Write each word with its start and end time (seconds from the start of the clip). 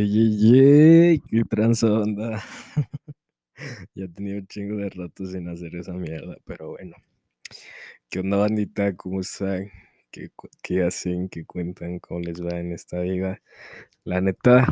Ey, 0.00 1.20
qué 1.28 1.42
transonda. 1.42 2.40
ya 3.96 4.06
tenía 4.06 4.36
un 4.36 4.46
chingo 4.46 4.76
de 4.76 4.90
rato 4.90 5.26
sin 5.26 5.48
hacer 5.48 5.74
esa 5.74 5.92
mierda, 5.92 6.36
pero 6.44 6.68
bueno. 6.68 6.94
¿Qué 8.08 8.20
onda, 8.20 8.36
bandita? 8.36 8.94
¿Cómo 8.94 9.20
están? 9.20 9.72
¿Qué, 10.12 10.30
qué 10.62 10.84
hacen? 10.84 11.28
¿Qué 11.28 11.44
cuentan? 11.44 11.98
¿Cómo 11.98 12.20
les 12.20 12.40
va 12.40 12.60
en 12.60 12.70
esta 12.70 13.00
vida? 13.00 13.42
La 14.04 14.20
neta, 14.20 14.68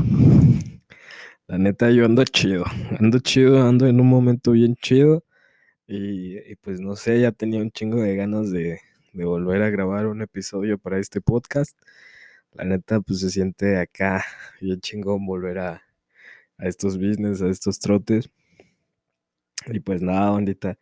la 1.48 1.58
neta, 1.58 1.90
yo 1.90 2.04
ando 2.04 2.22
chido. 2.22 2.64
Ando 3.00 3.18
chido, 3.18 3.66
ando 3.66 3.88
en 3.88 4.00
un 4.00 4.06
momento 4.06 4.52
bien 4.52 4.76
chido. 4.76 5.24
Y, 5.88 6.38
y 6.38 6.54
pues 6.54 6.80
no 6.80 6.94
sé, 6.94 7.20
ya 7.20 7.32
tenía 7.32 7.60
un 7.60 7.72
chingo 7.72 8.00
de 8.00 8.14
ganas 8.14 8.52
de, 8.52 8.78
de 9.12 9.24
volver 9.24 9.62
a 9.62 9.70
grabar 9.70 10.06
un 10.06 10.22
episodio 10.22 10.78
para 10.78 11.00
este 11.00 11.20
podcast 11.20 11.76
la 12.56 12.64
neta, 12.64 13.00
pues 13.00 13.20
se 13.20 13.30
siente 13.30 13.78
acá 13.78 14.24
bien 14.60 14.80
chingón 14.80 15.26
volver 15.26 15.58
a, 15.58 15.82
estos 16.58 16.98
business, 16.98 17.42
a 17.42 17.48
estos 17.48 17.78
trotes. 17.78 18.30
Y 19.66 19.80
pues 19.80 20.00
nada, 20.00 20.30
bandita, 20.30 20.78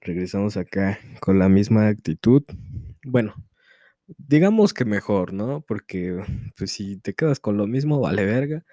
regresamos 0.00 0.56
acá 0.56 0.98
con 1.20 1.38
la 1.38 1.48
misma 1.48 1.88
actitud. 1.88 2.42
Bueno, 3.04 3.34
digamos 4.18 4.74
que 4.74 4.84
mejor, 4.84 5.32
¿no? 5.32 5.60
Porque 5.60 6.22
pues 6.56 6.72
si 6.72 6.96
te 6.96 7.14
quedas 7.14 7.40
con 7.40 7.56
lo 7.56 7.66
mismo, 7.66 8.00
vale 8.00 8.24
verga. 8.24 8.64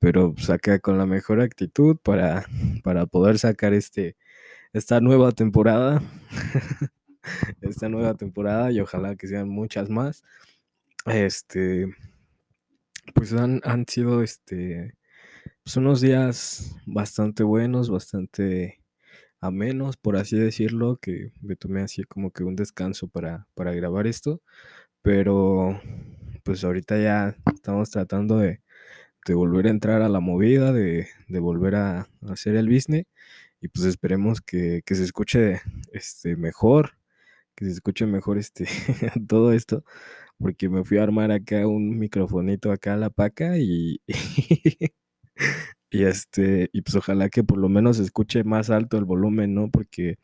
Pero 0.00 0.34
pues 0.34 0.50
acá 0.50 0.80
con 0.80 0.98
la 0.98 1.06
mejor 1.06 1.40
actitud 1.40 1.96
para, 2.02 2.46
para 2.84 3.06
poder 3.06 3.38
sacar 3.38 3.72
este, 3.74 4.16
esta 4.72 5.00
nueva 5.00 5.32
temporada. 5.32 6.02
esta 7.62 7.88
nueva 7.88 8.14
temporada 8.14 8.70
y 8.72 8.80
ojalá 8.80 9.16
que 9.16 9.28
sean 9.28 9.48
muchas 9.48 9.90
más. 9.90 10.22
Este, 11.06 11.94
pues 13.14 13.32
han, 13.34 13.60
han 13.64 13.86
sido 13.86 14.22
este, 14.22 14.96
pues 15.62 15.76
unos 15.76 16.00
días 16.00 16.76
bastante 16.86 17.42
buenos, 17.42 17.90
bastante 17.90 18.82
amenos, 19.40 19.96
por 19.96 20.16
así 20.16 20.38
decirlo, 20.38 20.98
que 21.00 21.32
me 21.42 21.56
tomé 21.56 21.82
así 21.82 22.04
como 22.04 22.30
que 22.32 22.44
un 22.44 22.56
descanso 22.56 23.08
para, 23.08 23.48
para 23.54 23.72
grabar 23.74 24.06
esto, 24.06 24.42
pero 25.02 25.80
pues 26.44 26.64
ahorita 26.64 26.98
ya 26.98 27.36
estamos 27.54 27.90
tratando 27.90 28.38
de, 28.38 28.62
de 29.26 29.34
volver 29.34 29.66
a 29.66 29.70
entrar 29.70 30.02
a 30.02 30.08
la 30.08 30.20
movida, 30.20 30.72
de, 30.72 31.08
de 31.28 31.40
volver 31.40 31.76
a, 31.76 32.08
hacer 32.28 32.56
el 32.56 32.68
business 32.68 33.06
y 33.60 33.68
pues 33.68 33.86
esperemos 33.86 34.40
que, 34.40 34.82
que 34.86 34.94
se 34.94 35.04
escuche 35.04 35.60
este, 35.92 36.36
mejor, 36.36 36.92
que 37.54 37.66
se 37.66 37.72
escuche 37.72 38.06
mejor 38.06 38.38
este, 38.38 38.66
todo 39.28 39.52
esto, 39.52 39.84
porque 40.38 40.68
me 40.68 40.84
fui 40.84 40.98
a 40.98 41.04
armar 41.04 41.30
acá 41.32 41.66
un 41.66 41.98
microfonito 41.98 42.72
acá 42.72 42.94
a 42.94 42.96
la 42.96 43.10
paca 43.10 43.58
y, 43.58 44.00
y 45.90 46.04
este, 46.04 46.70
y 46.72 46.82
pues 46.82 46.96
ojalá 46.96 47.28
que 47.28 47.44
por 47.44 47.58
lo 47.58 47.68
menos 47.68 47.98
escuche 47.98 48.44
más 48.44 48.70
alto 48.70 48.98
el 48.98 49.04
volumen, 49.04 49.54
¿no? 49.54 49.70
Porque 49.70 50.18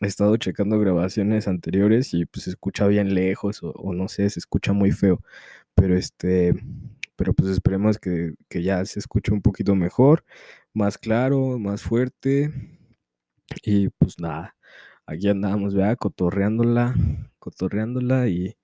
he 0.00 0.06
estado 0.06 0.36
checando 0.36 0.78
grabaciones 0.80 1.48
anteriores 1.48 2.14
y 2.14 2.26
pues 2.26 2.44
se 2.44 2.50
escucha 2.50 2.86
bien 2.88 3.14
lejos 3.14 3.60
o, 3.62 3.94
no 3.94 4.08
sé, 4.08 4.30
se 4.30 4.40
escucha 4.40 4.72
muy 4.72 4.92
feo, 4.92 5.22
pero 5.74 5.96
este, 5.96 6.54
pero 7.16 7.34
pues 7.34 7.50
esperemos 7.50 7.98
que, 7.98 8.34
que 8.48 8.62
ya 8.62 8.84
se 8.86 9.00
escuche 9.00 9.32
un 9.32 9.42
poquito 9.42 9.74
mejor, 9.74 10.24
más 10.74 10.98
claro, 10.98 11.58
más 11.58 11.82
fuerte 11.82 12.52
y 13.62 13.88
pues 13.90 14.18
nada, 14.20 14.56
aquí 15.06 15.28
andamos, 15.28 15.74
¿verdad? 15.74 15.96
Cotorreándola, 15.98 16.94
cotorreándola 17.38 18.28
y 18.28 18.56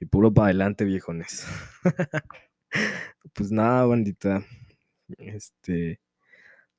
y 0.00 0.06
puro 0.06 0.32
para 0.32 0.46
adelante, 0.46 0.84
viejones. 0.84 1.46
pues 3.34 3.50
nada, 3.52 3.86
bandita. 3.86 4.44
Este, 5.18 6.00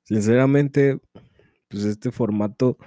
sinceramente, 0.04 1.00
pues 1.70 1.86
este 1.86 2.12
formato 2.12 2.78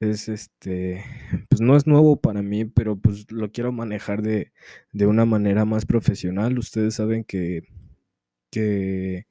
es 0.00 0.28
este, 0.28 1.04
pues 1.48 1.60
no 1.60 1.76
es 1.76 1.86
nuevo 1.86 2.20
para 2.20 2.42
mí, 2.42 2.64
pero 2.64 2.96
pues 2.96 3.30
lo 3.30 3.52
quiero 3.52 3.72
manejar 3.72 4.22
de, 4.22 4.52
de 4.92 5.06
una 5.06 5.24
manera 5.24 5.64
más 5.64 5.86
profesional. 5.86 6.58
Ustedes 6.58 6.94
saben 6.96 7.24
que, 7.24 7.62
que, 8.50 9.26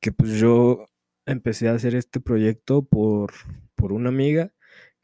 que 0.00 0.12
pues 0.12 0.38
yo 0.38 0.86
empecé 1.26 1.68
a 1.68 1.74
hacer 1.74 1.94
este 1.96 2.20
proyecto 2.20 2.84
por, 2.84 3.32
por 3.74 3.92
una 3.92 4.10
amiga 4.10 4.52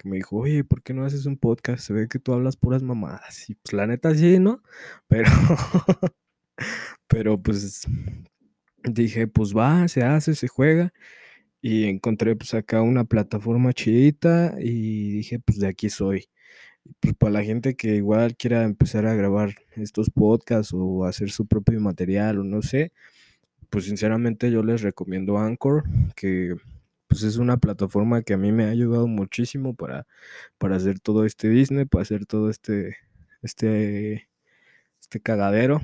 que 0.01 0.09
me 0.09 0.17
dijo, 0.17 0.37
oye, 0.37 0.65
¿por 0.65 0.83
qué 0.83 0.95
no 0.95 1.05
haces 1.05 1.27
un 1.27 1.37
podcast? 1.37 1.85
Se 1.85 1.93
ve 1.93 2.09
que 2.09 2.19
tú 2.19 2.33
hablas 2.33 2.57
puras 2.57 2.83
mamadas. 2.83 3.51
Y 3.51 3.55
pues 3.55 3.75
la 3.75 3.87
neta 3.87 4.15
sí, 4.15 4.39
¿no? 4.39 4.63
Pero, 5.09 5.31
pero 7.09 7.43
pues 7.43 7.87
dije, 8.85 9.27
pues 9.27 9.55
va, 9.57 9.89
se 9.89 10.03
hace, 10.05 10.35
se 10.35 10.49
juega. 10.49 10.93
Y 11.63 11.85
encontré 11.85 12.37
pues 12.37 12.55
acá 12.55 12.83
una 12.83 13.05
plataforma 13.05 13.73
chidita 13.73 14.55
y 14.59 15.11
dije, 15.13 15.39
pues 15.41 15.59
de 15.59 15.69
aquí 15.69 15.91
soy. 15.91 16.29
Pues 17.01 17.15
para 17.15 17.33
la 17.33 17.45
gente 17.45 17.77
que 17.77 17.97
igual 17.97 18.37
quiera 18.37 18.65
empezar 18.65 19.07
a 19.07 19.15
grabar 19.15 19.55
estos 19.77 20.11
podcasts 20.11 20.73
o 20.75 21.05
hacer 21.05 21.31
su 21.31 21.47
propio 21.47 21.81
material 21.81 22.39
o 22.41 22.45
no 22.45 22.63
sé, 22.63 22.93
pues 23.71 23.87
sinceramente 23.87 24.51
yo 24.51 24.63
les 24.63 24.83
recomiendo 24.83 25.39
Anchor, 25.39 25.85
que 26.17 26.57
pues 27.11 27.25
es 27.25 27.39
una 27.39 27.57
plataforma 27.57 28.23
que 28.23 28.35
a 28.35 28.37
mí 28.37 28.53
me 28.53 28.65
ha 28.67 28.71
ayudado 28.71 29.09
muchísimo 29.09 29.75
para, 29.75 30.07
para 30.59 30.77
hacer 30.77 31.01
todo 31.01 31.25
este 31.27 31.49
Disney, 31.49 31.85
para 31.85 32.03
hacer 32.03 32.25
todo 32.25 32.49
este, 32.51 32.99
este, 33.43 34.29
este 35.01 35.21
cagadero. 35.21 35.81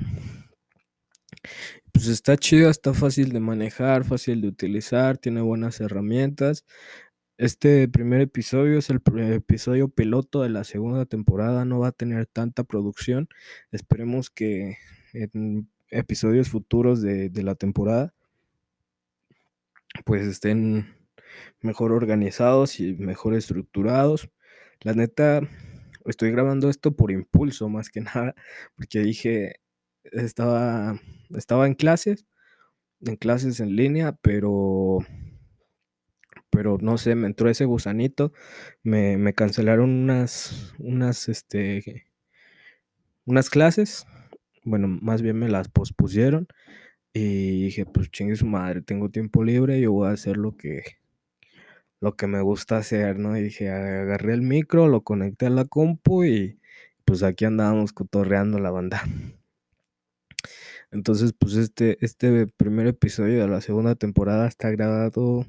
Pues 1.91 2.07
está 2.07 2.37
chido, 2.37 2.69
está 2.69 2.93
fácil 2.93 3.33
de 3.33 3.41
manejar, 3.41 4.05
fácil 4.05 4.39
de 4.39 4.47
utilizar, 4.47 5.17
tiene 5.17 5.41
buenas 5.41 5.81
herramientas. 5.81 6.65
Este 7.37 7.89
primer 7.89 8.21
episodio 8.21 8.79
es 8.79 8.89
el 8.89 9.01
episodio 9.33 9.89
piloto 9.89 10.43
de 10.43 10.49
la 10.49 10.63
segunda 10.63 11.05
temporada, 11.05 11.65
no 11.65 11.79
va 11.79 11.89
a 11.89 11.91
tener 11.91 12.25
tanta 12.27 12.63
producción. 12.63 13.27
Esperemos 13.71 14.29
que 14.29 14.77
en 15.11 15.69
episodios 15.89 16.47
futuros 16.47 17.01
de, 17.01 17.29
de 17.29 17.43
la 17.43 17.55
temporada 17.55 18.13
pues 20.05 20.25
estén 20.25 20.96
mejor 21.61 21.91
organizados 21.91 22.79
y 22.79 22.93
mejor 22.95 23.35
estructurados. 23.35 24.29
La 24.81 24.93
neta, 24.93 25.41
estoy 26.05 26.31
grabando 26.31 26.69
esto 26.69 26.95
por 26.95 27.11
impulso 27.11 27.69
más 27.69 27.89
que 27.89 28.01
nada, 28.01 28.35
porque 28.75 28.99
dije, 28.99 29.61
estaba, 30.03 30.99
estaba 31.35 31.67
en 31.67 31.75
clases, 31.75 32.25
en 33.01 33.15
clases 33.15 33.59
en 33.59 33.75
línea, 33.75 34.13
pero, 34.21 34.99
pero 36.49 36.77
no 36.81 36.97
sé, 36.97 37.15
me 37.15 37.27
entró 37.27 37.49
ese 37.49 37.65
gusanito, 37.65 38.33
me, 38.83 39.17
me 39.17 39.33
cancelaron 39.33 39.89
unas, 39.91 40.73
unas, 40.79 41.29
este, 41.29 42.07
unas 43.25 43.49
clases, 43.49 44.05
bueno, 44.63 44.87
más 44.87 45.21
bien 45.21 45.37
me 45.37 45.49
las 45.49 45.69
pospusieron. 45.69 46.47
Y 47.13 47.63
dije, 47.63 47.85
pues 47.85 48.11
chingue 48.11 48.35
su 48.35 48.45
madre, 48.45 48.81
tengo 48.81 49.09
tiempo 49.09 49.43
libre, 49.43 49.81
yo 49.81 49.91
voy 49.91 50.07
a 50.07 50.11
hacer 50.11 50.37
lo 50.37 50.55
que, 50.55 50.83
lo 51.99 52.15
que 52.15 52.27
me 52.27 52.41
gusta 52.41 52.77
hacer, 52.77 53.19
¿no? 53.19 53.37
Y 53.37 53.41
dije, 53.41 53.69
agarré 53.69 54.33
el 54.33 54.41
micro, 54.41 54.87
lo 54.87 55.01
conecté 55.01 55.47
a 55.47 55.49
la 55.49 55.65
compu 55.65 56.23
y 56.25 56.59
pues 57.05 57.23
aquí 57.23 57.45
andábamos 57.45 57.93
cotorreando 57.93 58.59
la 58.59 58.71
banda. 58.71 59.03
Entonces, 60.91 61.33
pues 61.33 61.55
este, 61.55 61.97
este 62.05 62.47
primer 62.47 62.87
episodio 62.87 63.41
de 63.41 63.47
la 63.47 63.61
segunda 63.61 63.95
temporada 63.95 64.47
está 64.47 64.69
grabado 64.71 65.45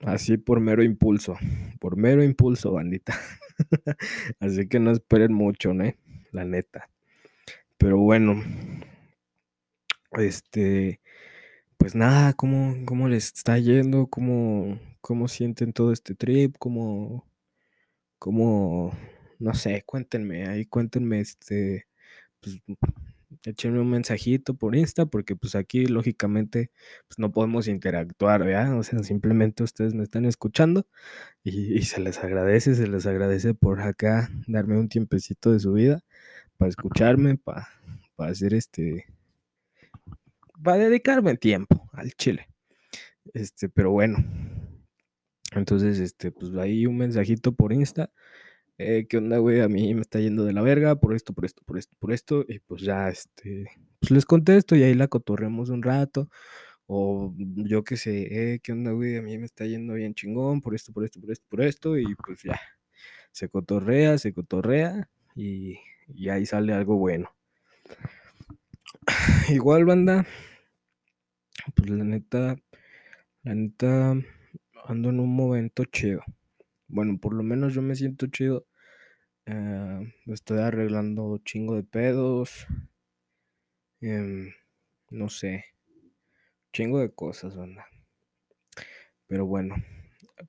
así 0.00 0.36
por 0.36 0.60
mero 0.60 0.82
impulso, 0.82 1.36
por 1.80 1.96
mero 1.96 2.22
impulso, 2.22 2.72
bandita. 2.72 3.18
así 4.40 4.68
que 4.68 4.80
no 4.80 4.90
esperen 4.92 5.32
mucho, 5.32 5.74
¿no? 5.74 5.92
La 6.32 6.44
neta. 6.44 6.88
Pero 7.78 7.98
bueno, 7.98 8.42
este, 10.12 11.00
pues 11.76 11.94
nada, 11.94 12.32
¿cómo, 12.34 12.76
cómo 12.86 13.08
les 13.08 13.26
está 13.26 13.58
yendo? 13.58 14.06
¿Cómo, 14.06 14.78
cómo 15.02 15.28
sienten 15.28 15.74
todo 15.74 15.92
este 15.92 16.14
trip, 16.14 16.56
cómo, 16.58 17.26
cómo, 18.18 18.96
no 19.38 19.54
sé, 19.54 19.82
cuéntenme, 19.84 20.48
ahí 20.48 20.64
cuéntenme, 20.66 21.20
este, 21.20 21.86
pues, 22.40 22.62
échenme 23.44 23.80
un 23.80 23.90
mensajito 23.90 24.54
por 24.54 24.76
Insta, 24.76 25.06
porque 25.06 25.36
pues 25.36 25.54
aquí 25.54 25.86
lógicamente 25.86 26.70
pues 27.08 27.18
no 27.18 27.32
podemos 27.32 27.68
interactuar, 27.68 28.44
¿verdad? 28.44 28.78
O 28.78 28.82
sea, 28.82 29.02
simplemente 29.02 29.62
ustedes 29.62 29.94
me 29.94 30.04
están 30.04 30.24
escuchando 30.24 30.86
y, 31.44 31.82
se 31.82 32.00
les 32.00 32.18
agradece, 32.18 32.74
se 32.74 32.86
les 32.88 33.06
agradece 33.06 33.54
por 33.54 33.80
acá 33.80 34.30
darme 34.46 34.78
un 34.78 34.88
tiempecito 34.88 35.52
de 35.52 35.60
su 35.60 35.72
vida 35.72 36.02
para 36.56 36.68
escucharme, 36.70 37.36
para, 37.36 37.68
para 38.16 38.30
hacer 38.32 38.54
este, 38.54 39.06
para 40.62 40.78
dedicarme 40.78 41.36
tiempo 41.36 41.90
al 41.92 42.12
chile. 42.12 42.48
Este, 43.34 43.68
pero 43.68 43.90
bueno, 43.92 44.18
entonces, 45.54 45.98
este, 45.98 46.32
pues 46.32 46.54
ahí 46.56 46.86
un 46.86 46.98
mensajito 46.98 47.52
por 47.52 47.72
Insta. 47.72 48.10
Eh, 48.78 49.06
¿Qué 49.08 49.18
onda, 49.18 49.38
güey? 49.38 49.60
A 49.60 49.68
mí 49.68 49.94
me 49.94 50.00
está 50.02 50.20
yendo 50.20 50.44
de 50.44 50.52
la 50.52 50.62
verga 50.62 50.96
por 50.96 51.14
esto, 51.14 51.32
por 51.34 51.44
esto, 51.44 51.62
por 51.64 51.78
esto, 51.78 51.96
por 51.98 52.12
esto. 52.12 52.44
Y 52.48 52.58
pues 52.60 52.82
ya, 52.82 53.08
este, 53.08 53.66
pues 54.00 54.10
les 54.10 54.26
contesto 54.26 54.76
y 54.76 54.82
ahí 54.82 54.94
la 54.94 55.08
cotorremos 55.08 55.70
un 55.70 55.82
rato. 55.82 56.28
O 56.86 57.34
yo 57.38 57.84
qué 57.84 57.96
sé, 57.96 58.54
eh, 58.54 58.60
¿qué 58.62 58.72
onda, 58.72 58.92
güey? 58.92 59.16
A 59.16 59.22
mí 59.22 59.38
me 59.38 59.46
está 59.46 59.66
yendo 59.66 59.94
bien 59.94 60.14
chingón 60.14 60.60
por 60.60 60.74
esto, 60.74 60.92
por 60.92 61.04
esto, 61.04 61.20
por 61.20 61.32
esto, 61.32 61.46
por 61.48 61.62
esto, 61.62 61.98
y 61.98 62.14
pues 62.16 62.42
ya, 62.42 62.60
se 63.32 63.48
cotorrea, 63.48 64.18
se 64.18 64.32
cotorrea, 64.34 65.08
y, 65.34 65.78
y 66.08 66.28
ahí 66.28 66.46
sale 66.46 66.72
algo 66.74 66.96
bueno. 66.96 67.34
Igual, 69.48 69.84
banda, 69.84 70.26
pues 71.74 71.90
la 71.90 72.04
neta, 72.04 72.56
la 73.44 73.54
neta, 73.54 74.14
ando 74.84 75.10
en 75.10 75.20
un 75.20 75.34
momento 75.34 75.84
chido. 75.84 76.22
Bueno, 76.88 77.18
por 77.18 77.34
lo 77.34 77.42
menos 77.42 77.74
yo 77.74 77.82
me 77.82 77.94
siento 77.94 78.26
chido. 78.26 78.66
Eh, 79.46 80.12
estoy 80.26 80.58
arreglando 80.58 81.38
chingo 81.44 81.76
de 81.76 81.84
pedos. 81.84 82.66
Em, 84.00 84.52
no 85.10 85.28
sé. 85.28 85.64
Chingo 86.72 87.00
de 87.00 87.12
cosas, 87.12 87.56
banda. 87.56 87.86
Pero 89.26 89.46
bueno, 89.46 89.76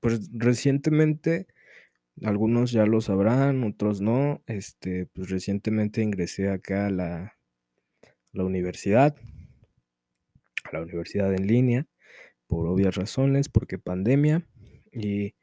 pues 0.01 0.30
recientemente, 0.33 1.47
algunos 2.24 2.71
ya 2.71 2.86
lo 2.86 3.01
sabrán, 3.01 3.63
otros 3.63 4.01
no. 4.01 4.44
Este, 4.47 5.06
pues 5.07 5.29
recientemente 5.29 6.01
ingresé 6.01 6.50
acá 6.50 6.88
a 6.88 6.89
la, 6.89 7.38
la 8.33 8.44
universidad, 8.44 9.15
a 10.65 10.71
la 10.74 10.81
universidad 10.81 11.33
en 11.33 11.47
línea, 11.47 11.88
obvias 12.57 12.95
razones, 12.95 13.50
porque 13.50 13.77
pandemia. 13.77 14.45
Y, 14.91 15.35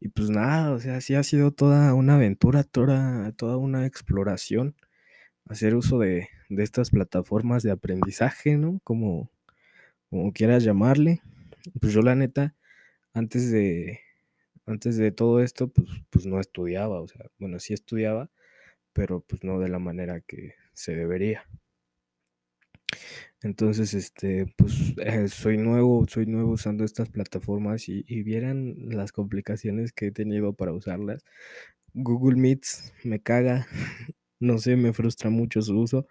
y 0.00 0.08
pues 0.08 0.30
nada, 0.30 0.72
o 0.72 0.80
sea, 0.80 1.00
sí 1.00 1.14
ha 1.14 1.22
sido 1.22 1.52
toda 1.52 1.94
una 1.94 2.16
aventura, 2.16 2.64
toda, 2.64 3.32
toda 3.32 3.56
una 3.56 3.86
exploración, 3.86 4.76
hacer 5.46 5.74
uso 5.74 5.98
de, 5.98 6.28
de 6.48 6.62
estas 6.62 6.90
plataformas 6.90 7.62
de 7.62 7.70
aprendizaje, 7.70 8.56
¿no? 8.56 8.80
Como, 8.84 9.30
como 10.10 10.32
quieras 10.32 10.64
llamarle. 10.64 11.22
Pues 11.80 11.92
yo 11.92 12.02
la 12.02 12.14
neta, 12.14 12.54
antes 13.12 13.50
de, 13.50 14.00
antes 14.66 14.96
de 14.96 15.12
todo 15.12 15.40
esto, 15.42 15.68
pues, 15.68 15.88
pues 16.10 16.26
no 16.26 16.40
estudiaba, 16.40 17.00
o 17.00 17.08
sea, 17.08 17.26
bueno, 17.38 17.58
sí 17.60 17.74
estudiaba, 17.74 18.30
pero 18.92 19.20
pues 19.20 19.44
no 19.44 19.58
de 19.58 19.68
la 19.68 19.78
manera 19.78 20.20
que 20.20 20.54
se 20.74 20.94
debería. 20.94 21.44
Entonces, 23.42 23.94
este, 23.94 24.46
pues 24.56 24.94
eh, 24.98 25.28
soy 25.28 25.56
nuevo, 25.58 26.06
soy 26.08 26.26
nuevo 26.26 26.52
usando 26.52 26.84
estas 26.84 27.08
plataformas 27.08 27.88
y, 27.88 28.04
y 28.06 28.22
vieran 28.22 28.74
las 28.90 29.12
complicaciones 29.12 29.92
que 29.92 30.08
he 30.08 30.12
tenido 30.12 30.52
para 30.54 30.72
usarlas. 30.72 31.24
Google 31.94 32.36
Meets 32.40 32.94
me 33.04 33.20
caga, 33.20 33.66
no 34.40 34.58
sé, 34.58 34.76
me 34.76 34.92
frustra 34.92 35.30
mucho 35.30 35.62
su 35.62 35.78
uso, 35.78 36.06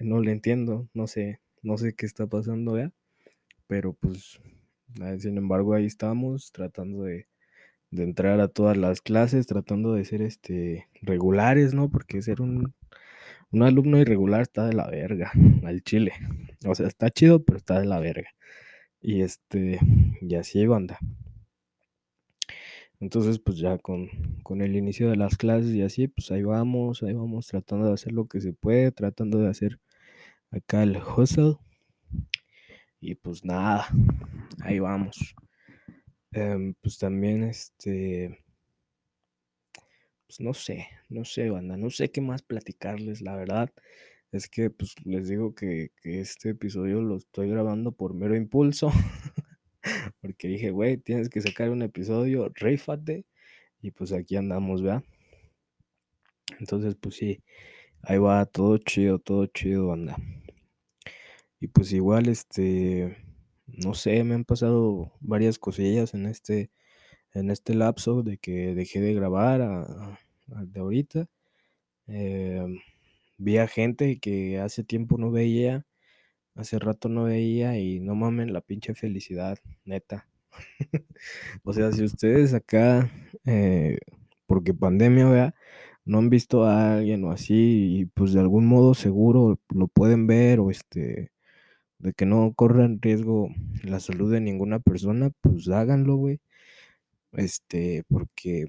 no 0.00 0.20
le 0.20 0.32
entiendo, 0.32 0.88
no 0.94 1.06
sé, 1.08 1.40
no 1.62 1.78
sé 1.78 1.94
qué 1.94 2.06
está 2.06 2.26
pasando 2.28 2.78
ya, 2.78 2.92
pero 3.68 3.94
pues, 3.94 4.40
eh, 5.02 5.18
sin 5.20 5.38
embargo, 5.38 5.74
ahí 5.74 5.86
estamos 5.86 6.52
tratando 6.52 7.04
de, 7.04 7.28
de 7.92 8.04
entrar 8.04 8.40
a 8.40 8.48
todas 8.48 8.76
las 8.78 9.02
clases, 9.02 9.46
tratando 9.48 9.94
de 9.94 10.06
ser 10.06 10.22
este 10.22 10.88
regulares, 11.02 11.74
¿no? 11.74 11.90
Porque 11.90 12.22
ser 12.22 12.42
un, 12.42 12.74
un 13.56 13.62
alumno 13.62 13.98
irregular 13.98 14.42
está 14.42 14.66
de 14.66 14.74
la 14.74 14.86
verga, 14.86 15.32
al 15.64 15.82
chile. 15.82 16.12
O 16.66 16.74
sea, 16.74 16.86
está 16.86 17.08
chido, 17.10 17.42
pero 17.42 17.56
está 17.56 17.80
de 17.80 17.86
la 17.86 17.98
verga. 17.98 18.28
Y 19.00 19.22
este, 19.22 19.80
y 20.20 20.34
así 20.34 20.60
hay. 20.60 20.68
Entonces, 23.00 23.38
pues 23.38 23.56
ya 23.56 23.78
con, 23.78 24.08
con 24.42 24.60
el 24.60 24.76
inicio 24.76 25.08
de 25.08 25.16
las 25.16 25.38
clases 25.38 25.70
y 25.74 25.80
así, 25.80 26.06
pues 26.06 26.30
ahí 26.30 26.42
vamos, 26.42 27.02
ahí 27.02 27.14
vamos 27.14 27.46
tratando 27.46 27.86
de 27.86 27.94
hacer 27.94 28.12
lo 28.12 28.26
que 28.26 28.42
se 28.42 28.52
puede, 28.52 28.92
tratando 28.92 29.38
de 29.38 29.48
hacer 29.48 29.80
acá 30.50 30.82
el 30.82 30.98
hustle. 30.98 31.56
Y 33.00 33.14
pues 33.14 33.42
nada, 33.42 33.88
ahí 34.60 34.80
vamos. 34.80 35.34
Em, 36.32 36.74
pues 36.82 36.98
también 36.98 37.44
este, 37.44 38.38
pues 40.26 40.40
no 40.40 40.54
sé, 40.54 40.88
no 41.08 41.24
sé, 41.24 41.50
banda, 41.50 41.76
no 41.76 41.90
sé 41.90 42.10
qué 42.10 42.20
más 42.20 42.42
platicarles, 42.42 43.20
la 43.22 43.36
verdad. 43.36 43.72
Es 44.32 44.48
que 44.48 44.70
pues 44.70 44.94
les 45.04 45.28
digo 45.28 45.54
que, 45.54 45.90
que 46.02 46.20
este 46.20 46.50
episodio 46.50 47.00
lo 47.00 47.16
estoy 47.16 47.48
grabando 47.50 47.92
por 47.92 48.14
mero 48.14 48.36
impulso. 48.36 48.90
Porque 50.20 50.48
dije, 50.48 50.70
güey, 50.70 50.96
tienes 50.98 51.28
que 51.28 51.40
sacar 51.40 51.70
un 51.70 51.82
episodio, 51.82 52.50
reifate. 52.54 53.24
Y 53.80 53.92
pues 53.92 54.12
aquí 54.12 54.36
andamos, 54.36 54.82
¿verdad? 54.82 55.04
Entonces, 56.58 56.96
pues 57.00 57.16
sí, 57.16 57.42
ahí 58.02 58.18
va, 58.18 58.46
todo 58.46 58.78
chido, 58.78 59.18
todo 59.18 59.46
chido, 59.46 59.88
banda. 59.88 60.16
Y 61.60 61.68
pues 61.68 61.92
igual, 61.92 62.28
este, 62.28 63.16
no 63.66 63.94
sé, 63.94 64.22
me 64.24 64.34
han 64.34 64.44
pasado 64.44 65.12
varias 65.20 65.58
cosillas 65.58 66.14
en 66.14 66.26
este, 66.26 66.70
en 67.36 67.50
este 67.50 67.74
lapso 67.74 68.22
de 68.22 68.38
que 68.38 68.74
dejé 68.74 69.00
de 69.00 69.14
grabar 69.14 69.60
a, 69.62 70.18
de 70.46 70.80
ahorita. 70.80 71.26
Eh, 72.08 72.66
vi 73.38 73.58
a 73.58 73.66
gente 73.68 74.18
que 74.20 74.60
hace 74.60 74.84
tiempo 74.84 75.18
no 75.18 75.30
veía, 75.30 75.86
hace 76.54 76.78
rato 76.78 77.08
no 77.08 77.24
veía 77.24 77.78
y 77.78 78.00
no 78.00 78.14
mamen 78.14 78.52
la 78.52 78.60
pinche 78.62 78.94
felicidad, 78.94 79.58
neta. 79.84 80.28
o 81.64 81.72
sea, 81.72 81.92
si 81.92 82.04
ustedes 82.04 82.54
acá, 82.54 83.10
eh, 83.44 83.98
porque 84.46 84.74
pandemia, 84.74 85.28
vea, 85.28 85.54
no 86.04 86.18
han 86.18 86.30
visto 86.30 86.64
a 86.64 86.96
alguien 86.96 87.24
o 87.24 87.32
así, 87.32 87.98
y 88.00 88.06
pues 88.06 88.32
de 88.32 88.40
algún 88.40 88.66
modo 88.66 88.94
seguro 88.94 89.60
lo 89.74 89.88
pueden 89.88 90.26
ver, 90.26 90.60
o 90.60 90.70
este, 90.70 91.32
de 91.98 92.12
que 92.14 92.26
no 92.26 92.54
corran 92.54 93.00
riesgo 93.02 93.50
la 93.82 94.00
salud 94.00 94.32
de 94.32 94.40
ninguna 94.40 94.80
persona, 94.80 95.30
pues 95.42 95.68
háganlo, 95.68 96.16
güey. 96.16 96.40
Este, 97.36 98.04
porque 98.08 98.66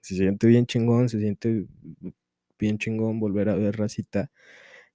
se 0.00 0.16
siente 0.16 0.46
bien 0.48 0.66
chingón, 0.66 1.08
se 1.08 1.20
siente 1.20 1.66
bien 2.58 2.78
chingón 2.78 3.20
volver 3.20 3.48
a 3.48 3.54
ver 3.56 3.76
racita 3.76 4.30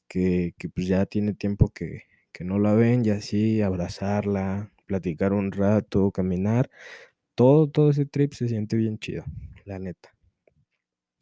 que, 0.07 0.53
que 0.57 0.69
pues 0.69 0.88
ya 0.88 1.05
tiene 1.05 1.33
tiempo 1.33 1.69
que, 1.69 2.03
que 2.31 2.43
no 2.43 2.59
la 2.59 2.73
ven 2.73 3.05
y 3.05 3.11
así 3.11 3.61
abrazarla, 3.61 4.71
platicar 4.85 5.33
un 5.33 5.51
rato, 5.51 6.11
caminar, 6.11 6.69
todo, 7.35 7.69
todo 7.69 7.91
ese 7.91 8.05
trip 8.05 8.33
se 8.33 8.47
siente 8.49 8.77
bien 8.77 8.99
chido, 8.99 9.25
la 9.65 9.79
neta. 9.79 10.15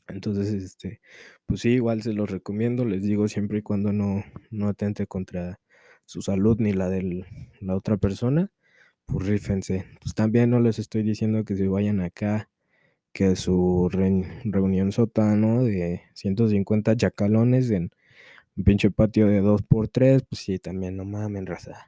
Entonces, 0.07 0.51
este, 0.53 1.01
pues 1.45 1.61
sí, 1.61 1.69
igual 1.71 2.01
se 2.01 2.13
los 2.13 2.29
recomiendo, 2.31 2.83
les 2.85 3.03
digo 3.03 3.27
siempre 3.27 3.59
y 3.59 3.61
cuando 3.61 3.93
no, 3.93 4.23
no 4.49 4.67
atente 4.67 5.05
contra 5.07 5.59
su 6.05 6.21
salud 6.23 6.57
ni 6.59 6.73
la 6.73 6.89
de 6.89 7.25
la 7.61 7.75
otra 7.75 7.97
persona, 7.97 8.51
pues 9.11 9.27
rífense. 9.27 9.85
Pues 10.01 10.13
también 10.15 10.49
no 10.49 10.59
les 10.59 10.79
estoy 10.79 11.03
diciendo 11.03 11.43
que 11.43 11.55
se 11.55 11.67
vayan 11.67 12.01
acá, 12.01 12.49
que 13.13 13.35
su 13.35 13.89
re, 13.91 14.41
reunión 14.45 14.91
sótano 14.91 15.63
de 15.63 16.03
150 16.13 16.95
chacalones 16.95 17.69
en 17.71 17.91
un 18.55 18.63
pinche 18.63 18.91
patio 18.91 19.27
de 19.27 19.41
2x3, 19.41 20.25
pues 20.29 20.41
sí, 20.41 20.59
también 20.59 20.97
no 20.97 21.05
mamen, 21.05 21.45
raza. 21.45 21.87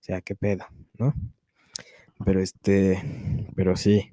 O 0.00 0.02
sea, 0.02 0.20
qué 0.22 0.34
pedo, 0.34 0.64
¿no? 0.98 1.14
Pero 2.24 2.40
este, 2.40 2.98
pero 3.54 3.76
sí, 3.76 4.12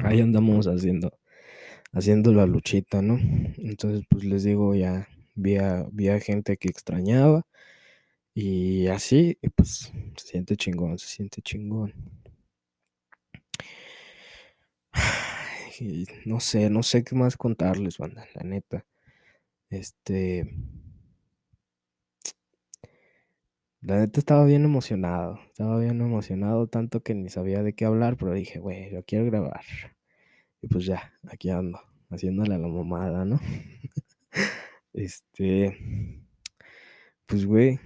ahí 0.00 0.20
andamos 0.20 0.66
haciendo, 0.66 1.18
haciendo 1.92 2.32
la 2.32 2.46
luchita, 2.46 3.02
¿no? 3.02 3.18
Entonces, 3.58 4.04
pues 4.08 4.24
les 4.24 4.44
digo, 4.44 4.74
ya 4.74 5.08
vi 5.34 5.56
a, 5.56 5.86
vi 5.92 6.08
a 6.08 6.20
gente 6.20 6.56
que 6.56 6.68
extrañaba 6.68 7.46
y 8.38 8.86
así, 8.88 9.38
pues 9.54 9.90
se 10.18 10.26
siente 10.26 10.56
chingón, 10.56 10.98
se 10.98 11.06
siente 11.08 11.40
chingón. 11.40 11.94
No 16.26 16.40
sé, 16.40 16.68
no 16.68 16.82
sé 16.82 17.02
qué 17.02 17.14
más 17.14 17.38
contarles, 17.38 17.96
banda, 17.96 18.26
la 18.34 18.42
neta. 18.42 18.84
Este. 19.70 20.54
La 23.80 24.00
neta 24.00 24.20
estaba 24.20 24.44
bien 24.44 24.64
emocionado. 24.66 25.40
Estaba 25.46 25.80
bien 25.80 25.98
emocionado, 26.02 26.66
tanto 26.66 27.02
que 27.02 27.14
ni 27.14 27.30
sabía 27.30 27.62
de 27.62 27.74
qué 27.74 27.86
hablar, 27.86 28.18
pero 28.18 28.34
dije, 28.34 28.58
güey, 28.58 28.90
lo 28.90 29.02
quiero 29.02 29.24
grabar. 29.24 29.64
Y 30.60 30.68
pues 30.68 30.84
ya, 30.84 31.14
aquí 31.26 31.48
ando, 31.48 31.80
haciéndole 32.10 32.54
a 32.54 32.58
la 32.58 32.68
mamada, 32.68 33.24
¿no? 33.24 33.40
este. 34.92 36.26
Pues, 37.26 37.46
güey, 37.46 37.80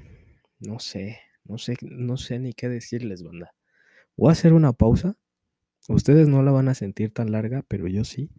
no 0.60 0.78
sé, 0.78 1.18
no 1.44 1.58
sé, 1.58 1.76
no 1.82 2.16
sé 2.16 2.38
ni 2.38 2.52
qué 2.52 2.68
decirles, 2.68 3.22
banda. 3.22 3.54
Voy 4.16 4.28
a 4.28 4.32
hacer 4.32 4.52
una 4.52 4.72
pausa. 4.72 5.16
Ustedes 5.88 6.28
no 6.28 6.42
la 6.42 6.52
van 6.52 6.68
a 6.68 6.74
sentir 6.74 7.12
tan 7.12 7.32
larga, 7.32 7.64
pero 7.66 7.88
yo 7.88 8.04
sí. 8.04 8.30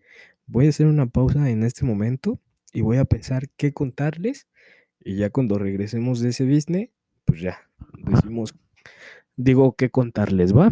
Voy 0.46 0.68
a 0.68 0.70
hacer 0.70 0.86
una 0.86 1.08
pausa 1.08 1.50
en 1.50 1.64
este 1.64 1.86
momento 1.86 2.40
y 2.72 2.82
voy 2.82 2.98
a 2.98 3.06
pensar 3.06 3.50
qué 3.58 3.74
contarles. 3.74 4.48
Y 5.00 5.18
ya 5.18 5.30
cuando 5.32 5.58
regresemos 5.58 6.20
de 6.20 6.30
ese 6.30 6.46
business, 6.46 6.90
pues 7.26 7.42
ya, 7.42 7.58
decimos, 7.98 8.54
digo 9.36 9.76
qué 9.76 9.90
contarles, 9.90 10.56
¿va? 10.56 10.72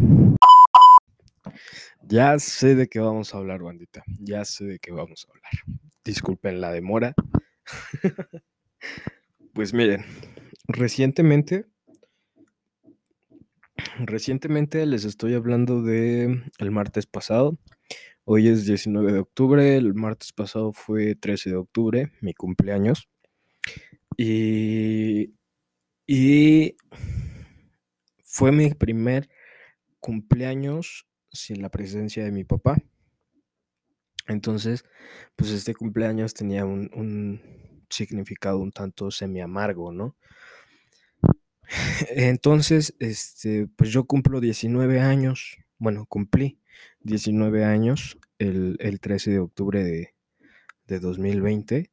Ya 2.02 2.38
sé 2.38 2.74
de 2.74 2.88
qué 2.88 3.00
vamos 3.00 3.34
a 3.34 3.38
hablar, 3.38 3.62
bandita. 3.62 4.04
Ya 4.18 4.44
sé 4.44 4.64
de 4.64 4.78
qué 4.78 4.92
vamos 4.92 5.26
a 5.26 5.32
hablar. 5.32 5.78
Disculpen 6.04 6.60
la 6.60 6.70
demora. 6.70 7.14
pues 9.52 9.74
miren, 9.74 10.04
recientemente 10.72 11.66
recientemente 13.98 14.84
les 14.86 15.04
estoy 15.04 15.34
hablando 15.34 15.82
de 15.82 16.42
el 16.58 16.70
martes 16.70 17.06
pasado. 17.06 17.58
Hoy 18.24 18.48
es 18.48 18.66
19 18.66 19.12
de 19.12 19.18
octubre, 19.18 19.76
el 19.76 19.94
martes 19.94 20.32
pasado 20.32 20.72
fue 20.72 21.14
13 21.14 21.50
de 21.50 21.56
octubre, 21.56 22.12
mi 22.20 22.34
cumpleaños. 22.34 23.08
Y, 24.16 25.34
y 26.06 26.76
fue 28.22 28.52
mi 28.52 28.72
primer 28.74 29.28
cumpleaños 29.98 31.06
sin 31.32 31.62
la 31.62 31.70
presencia 31.70 32.24
de 32.24 32.32
mi 32.32 32.44
papá. 32.44 32.76
Entonces, 34.26 34.84
pues 35.34 35.50
este 35.50 35.74
cumpleaños 35.74 36.34
tenía 36.34 36.64
un, 36.64 36.90
un 36.94 37.40
significado 37.88 38.58
un 38.58 38.70
tanto 38.70 39.10
semi 39.10 39.40
amargo, 39.40 39.92
¿no? 39.92 40.16
Entonces, 42.10 42.94
este, 42.98 43.68
pues 43.76 43.90
yo 43.90 44.04
cumplo 44.04 44.40
19 44.40 45.00
años, 45.00 45.58
bueno, 45.78 46.06
cumplí 46.06 46.58
19 47.00 47.64
años 47.64 48.18
el, 48.38 48.76
el 48.80 49.00
13 49.00 49.32
de 49.32 49.38
octubre 49.38 49.84
de, 49.84 50.14
de 50.86 51.00
2020. 51.00 51.90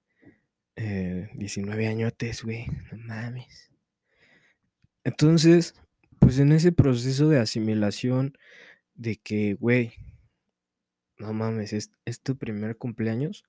Eh, 0.79 1.29
19 1.33 1.87
añotes, 1.87 2.43
güey, 2.43 2.67
no 2.91 2.97
mames. 2.99 3.71
Entonces, 5.03 5.73
pues 6.19 6.37
en 6.37 6.51
ese 6.51 6.71
proceso 6.71 7.29
de 7.29 7.39
asimilación 7.39 8.37
de 8.93 9.15
que, 9.15 9.55
güey, 9.55 9.93
no 11.17 11.33
mames, 11.33 11.73
es, 11.73 11.91
es 12.05 12.21
tu 12.21 12.37
primer 12.37 12.77
cumpleaños 12.77 13.43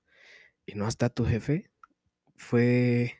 y 0.65 0.73
no 0.73 0.87
está 0.87 1.09
tu 1.09 1.25
jefe, 1.25 1.69
fue, 2.35 3.18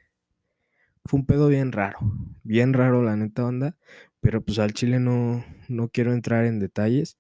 fue 1.06 1.20
un 1.20 1.26
pedo 1.26 1.48
bien 1.48 1.72
raro, 1.72 2.00
bien 2.44 2.74
raro 2.74 3.04
la 3.04 3.16
neta 3.16 3.46
onda, 3.46 3.78
pero 4.22 4.42
pues 4.42 4.60
al 4.60 4.74
chile 4.74 5.00
no, 5.00 5.44
no 5.68 5.90
quiero 5.90 6.14
entrar 6.14 6.46
en 6.46 6.60
detalles 6.60 7.18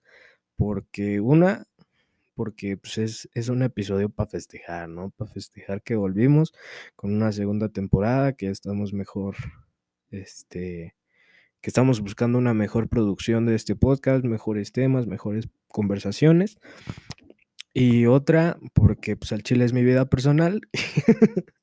porque 0.56 1.22
una, 1.22 1.66
porque 2.36 2.78
pues 2.78 2.98
es, 2.98 3.30
es 3.34 3.50
un 3.50 3.64
episodio 3.64 4.10
para 4.10 4.30
festejar, 4.30 4.90
¿no? 4.90 5.10
Para 5.12 5.32
festejar 5.32 5.82
que 5.82 5.96
volvimos 5.96 6.54
con 6.96 7.14
una 7.14 7.32
segunda 7.32 7.70
temporada, 7.70 8.34
que 8.34 8.50
estamos 8.50 8.94
mejor, 8.94 9.36
este, 10.12 10.96
que 11.62 11.70
estamos 11.70 12.02
buscando 12.02 12.38
una 12.38 12.54
mejor 12.54 12.90
producción 12.90 13.46
de 13.46 13.56
este 13.56 13.76
podcast, 13.76 14.26
mejores 14.26 14.72
temas, 14.72 15.08
mejores 15.08 15.50
conversaciones. 15.68 16.58
Y 17.74 18.06
otra, 18.08 18.58
porque 18.74 19.16
pues 19.16 19.32
al 19.32 19.44
chile 19.44 19.66
es 19.66 19.74
mi 19.74 19.84
vida 19.84 20.06
personal. 20.06 20.62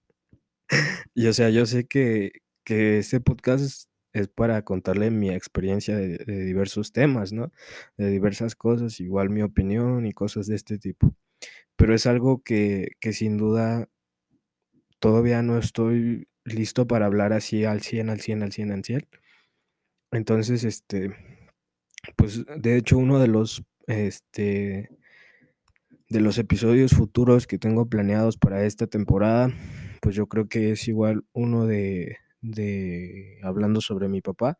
y 1.14 1.26
o 1.26 1.32
sea, 1.32 1.50
yo 1.50 1.66
sé 1.66 1.86
que, 1.86 2.32
que 2.64 2.98
este 2.98 3.20
podcast 3.20 3.64
es, 3.64 3.90
es 4.12 4.28
para 4.28 4.62
contarle 4.62 5.10
mi 5.10 5.30
experiencia 5.30 5.96
de, 5.96 6.18
de, 6.18 6.44
diversos 6.44 6.92
temas, 6.92 7.32
¿no? 7.32 7.52
De 7.96 8.10
diversas 8.10 8.56
cosas, 8.56 9.00
igual 9.00 9.30
mi 9.30 9.42
opinión 9.42 10.06
y 10.06 10.12
cosas 10.12 10.46
de 10.46 10.56
este 10.56 10.78
tipo. 10.78 11.14
Pero 11.76 11.94
es 11.94 12.06
algo 12.06 12.42
que, 12.42 12.92
que 13.00 13.12
sin 13.12 13.36
duda 13.36 13.88
todavía 15.00 15.42
no 15.42 15.58
estoy 15.58 16.28
listo 16.44 16.86
para 16.86 17.06
hablar 17.06 17.32
así 17.32 17.64
al 17.64 17.82
100, 17.82 18.10
al 18.10 18.20
100, 18.20 18.42
al 18.42 18.52
100, 18.52 18.72
al 18.72 18.84
100. 18.84 19.08
Entonces, 20.12 20.64
este, 20.64 21.14
pues 22.16 22.44
de 22.56 22.76
hecho 22.76 22.98
uno 22.98 23.18
de 23.18 23.28
los, 23.28 23.64
este, 23.86 24.90
de 26.08 26.20
los 26.20 26.38
episodios 26.38 26.92
futuros 26.92 27.46
que 27.46 27.58
tengo 27.58 27.88
planeados 27.88 28.36
para 28.36 28.64
esta 28.64 28.86
temporada, 28.86 29.52
pues 30.00 30.14
yo 30.14 30.26
creo 30.26 30.48
que 30.48 30.72
es 30.72 30.88
igual 30.88 31.24
uno 31.32 31.66
de, 31.66 32.18
de 32.40 33.38
hablando 33.42 33.80
sobre 33.80 34.08
mi 34.08 34.20
papá, 34.20 34.58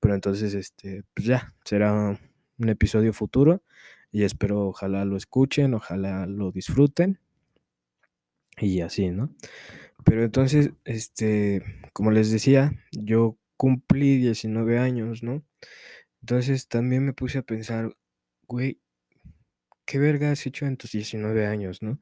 pero 0.00 0.14
entonces, 0.14 0.54
este, 0.54 1.02
pues 1.14 1.26
ya, 1.26 1.54
será 1.64 2.18
un 2.58 2.68
episodio 2.68 3.12
futuro 3.12 3.62
y 4.12 4.24
espero 4.24 4.68
ojalá 4.68 5.04
lo 5.04 5.16
escuchen, 5.16 5.74
ojalá 5.74 6.26
lo 6.26 6.52
disfruten 6.52 7.18
y 8.58 8.80
así, 8.80 9.10
¿no? 9.10 9.34
Pero 10.04 10.24
entonces, 10.24 10.72
este, 10.84 11.62
como 11.92 12.10
les 12.10 12.30
decía, 12.30 12.72
yo 12.92 13.38
cumplí 13.56 14.18
19 14.18 14.78
años, 14.78 15.22
¿no? 15.22 15.42
Entonces 16.20 16.68
también 16.68 17.04
me 17.04 17.12
puse 17.12 17.38
a 17.38 17.42
pensar, 17.42 17.96
güey, 18.46 18.80
¿qué 19.84 19.98
verga 19.98 20.30
has 20.32 20.46
hecho 20.46 20.66
en 20.66 20.76
tus 20.76 20.92
19 20.92 21.46
años, 21.46 21.82
no? 21.82 22.00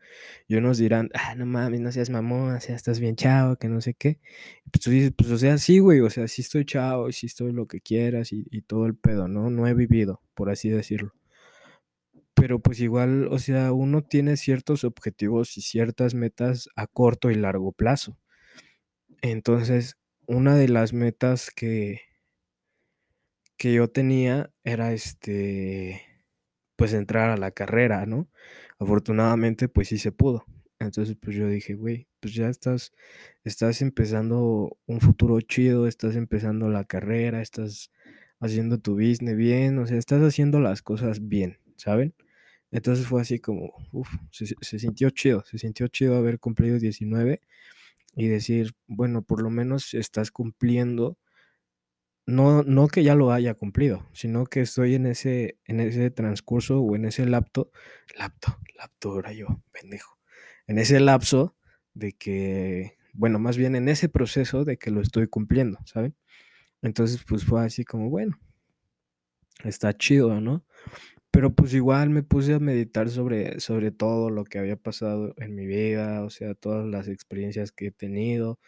Y 0.49 0.57
unos 0.57 0.79
dirán, 0.79 1.11
ah, 1.15 1.35
no 1.35 1.47
mames, 1.47 1.81
no 1.81 1.93
seas 1.93 2.11
mamón, 2.11 2.55
o 2.55 2.61
sea, 2.61 2.77
estás 2.77 3.01
bien 3.01 3.17
chavo, 3.17 3.57
que 3.57 3.69
no 3.69 3.81
sé 3.81 3.95
qué. 3.95 4.21
Pues 4.71 4.83
tú 4.83 4.91
dices, 4.91 5.13
pues 5.17 5.31
o 5.31 5.39
sea, 5.39 5.59
sí, 5.59 5.79
güey, 5.81 6.01
o 6.01 6.11
sea, 6.11 6.29
sí 6.29 6.43
estoy 6.43 6.65
chavo, 6.65 7.11
sí 7.13 7.27
estoy 7.27 7.53
lo 7.53 7.67
que 7.67 7.81
quieras 7.81 8.33
y, 8.33 8.47
y 8.51 8.63
todo 8.63 8.87
el 8.87 8.97
pedo, 8.97 9.29
¿no? 9.29 9.51
No 9.51 9.67
he 9.69 9.75
vivido, 9.75 10.23
por 10.35 10.51
así 10.51 10.71
decirlo. 10.71 11.15
Pero 12.35 12.61
pues 12.61 12.81
igual, 12.81 13.29
o 13.29 13.39
sea, 13.39 13.73
uno 13.73 14.03
tiene 14.03 14.37
ciertos 14.37 14.85
objetivos 14.85 15.57
y 15.59 15.63
ciertas 15.63 16.15
metas 16.15 16.69
a 16.77 16.87
corto 16.87 17.31
y 17.31 17.35
largo 17.35 17.73
plazo. 17.73 18.19
Entonces, 19.23 19.97
una 20.27 20.57
de 20.57 20.69
las 20.69 20.93
metas 20.93 21.51
que, 21.55 22.01
que 23.57 23.73
yo 23.75 23.89
tenía 23.89 24.51
era 24.65 24.93
este, 24.93 26.03
pues 26.83 26.95
entrar 26.95 27.31
a 27.31 27.37
la 27.37 27.53
carrera, 27.53 28.07
¿no? 28.07 28.29
Afortunadamente, 28.81 29.69
pues 29.69 29.87
sí 29.87 29.99
se 29.99 30.11
pudo. 30.11 30.45
Entonces, 30.81 31.17
pues 31.23 31.37
yo 31.37 31.47
dije, 31.47 31.75
güey, 31.75 32.09
pues 32.19 32.35
ya 32.35 32.49
estás, 32.49 32.93
estás 33.45 33.83
empezando 33.83 34.77
un 34.87 35.01
futuro 35.01 35.41
chido, 35.43 35.87
estás 35.87 36.17
empezando 36.17 36.69
la 36.69 36.83
carrera, 36.83 37.41
estás 37.41 37.93
haciendo 38.41 38.79
tu 38.79 38.95
business 38.95 39.37
bien, 39.37 39.79
o 39.79 39.87
sea, 39.87 39.97
estás 39.97 40.23
haciendo 40.23 40.59
las 40.59 40.83
cosas 40.83 41.29
bien, 41.29 41.61
¿saben? 41.77 42.17
Entonces 42.73 43.07
fue 43.07 43.21
así 43.21 43.39
como, 43.39 43.73
uff, 43.93 44.09
se, 44.33 44.47
se 44.61 44.81
sintió 44.81 45.11
chido, 45.11 45.45
se 45.45 45.59
sintió 45.59 45.87
chido 45.87 46.17
haber 46.17 46.41
cumplido 46.41 46.81
19 46.81 47.43
y 48.17 48.27
decir, 48.27 48.73
bueno, 48.89 49.23
por 49.23 49.41
lo 49.41 49.51
menos 49.51 49.95
estás 49.95 50.33
cumpliendo, 50.33 51.17
no, 52.27 52.63
no 52.63 52.89
que 52.89 53.03
ya 53.03 53.15
lo 53.15 53.33
haya 53.33 53.55
cumplido, 53.55 54.09
sino 54.13 54.47
que 54.47 54.61
estoy 54.61 54.95
en 54.95 55.07
ese, 55.07 55.59
en 55.65 55.81
ese 55.81 56.11
transcurso 56.11 56.81
o 56.81 56.97
en 56.97 57.05
ese 57.05 57.27
lapto, 57.27 57.71
lapto, 58.17 58.59
lapto 58.77 59.19
era 59.19 59.33
yo, 59.33 59.63
pendejo, 59.73 60.19
en 60.67 60.79
ese 60.79 61.01
lapso 61.01 61.57
de 61.95 62.13
que, 62.13 62.99
bueno, 63.13 63.39
más 63.39 63.57
bien 63.57 63.77
en 63.77 63.89
ese 63.89 64.09
proceso 64.09 64.65
de 64.65 64.79
que 64.79 64.91
lo 64.91 65.01
estoy 65.01 65.27
cumpliendo, 65.29 65.79
¿saben? 65.85 66.15
Entonces, 66.83 67.25
pues 67.27 67.45
fue 67.45 67.65
así 67.65 67.85
como, 67.85 68.11
bueno, 68.11 68.39
está 69.65 69.97
chido, 69.97 70.41
¿no? 70.41 70.65
Pero 71.31 71.55
pues 71.55 71.73
igual 71.75 72.11
me 72.11 72.23
puse 72.23 72.55
a 72.55 72.59
meditar 72.61 73.09
sobre, 73.09 73.59
sobre 73.61 73.91
todo 73.91 74.31
lo 74.31 74.45
que 74.45 74.59
había 74.59 74.77
pasado 74.77 75.35
en 75.39 75.55
mi 75.55 75.67
vida, 75.67 76.23
o 76.25 76.31
sea, 76.31 76.55
todas 76.55 76.87
las 76.87 77.09
experiencias 77.09 77.73
que 77.73 77.87
he 77.87 77.91
tenido, 77.91 78.59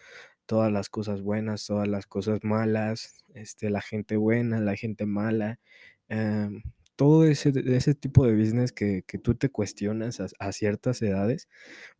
todas 0.46 0.72
las 0.72 0.88
cosas 0.88 1.22
buenas, 1.22 1.66
todas 1.66 1.88
las 1.88 2.06
cosas 2.06 2.40
malas, 2.42 3.24
este, 3.34 3.70
la 3.70 3.80
gente 3.80 4.16
buena, 4.16 4.60
la 4.60 4.76
gente 4.76 5.06
mala, 5.06 5.58
em, 6.08 6.62
todo 6.96 7.24
ese, 7.24 7.52
ese 7.66 7.94
tipo 7.94 8.26
de 8.26 8.34
business 8.34 8.72
que, 8.72 9.02
que 9.06 9.18
tú 9.18 9.34
te 9.34 9.50
cuestionas 9.50 10.20
a, 10.38 10.52
ciertas 10.52 11.02
edades, 11.02 11.48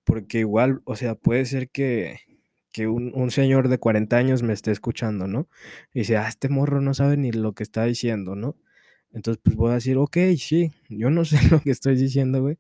porque 0.05 0.41
igual, 0.41 0.83
o 0.85 0.97
sea, 0.97 1.15
puede 1.17 1.47
ser 1.47 1.71
que, 1.71 2.21
que 2.73 2.89
un, 2.89 3.13
un, 3.15 3.31
señor 3.31 3.69
de 3.69 3.79
40 3.79 4.17
años 4.17 4.43
me 4.43 4.53
esté 4.53 4.71
escuchando, 4.73 5.27
¿no? 5.27 5.49
Y 5.95 6.01
dice, 6.01 6.17
ah, 6.17 6.29
este 6.29 6.49
morro 6.49 6.81
no 6.81 6.95
sabe 6.95 7.17
ni 7.17 7.33
lo 7.33 7.55
que 7.55 7.63
está 7.65 7.85
diciendo, 7.85 8.37
¿no? 8.37 8.57
Entonces, 9.15 9.41
pues 9.45 9.57
voy 9.57 9.71
a 9.73 9.75
decir, 9.75 9.97
ok, 9.99 10.19
sí, 10.39 10.73
yo 10.89 11.11
no 11.11 11.25
sé 11.25 11.39
lo 11.51 11.61
que 11.61 11.71
estoy 11.71 11.97
diciendo, 11.97 12.43
güey, 12.43 12.59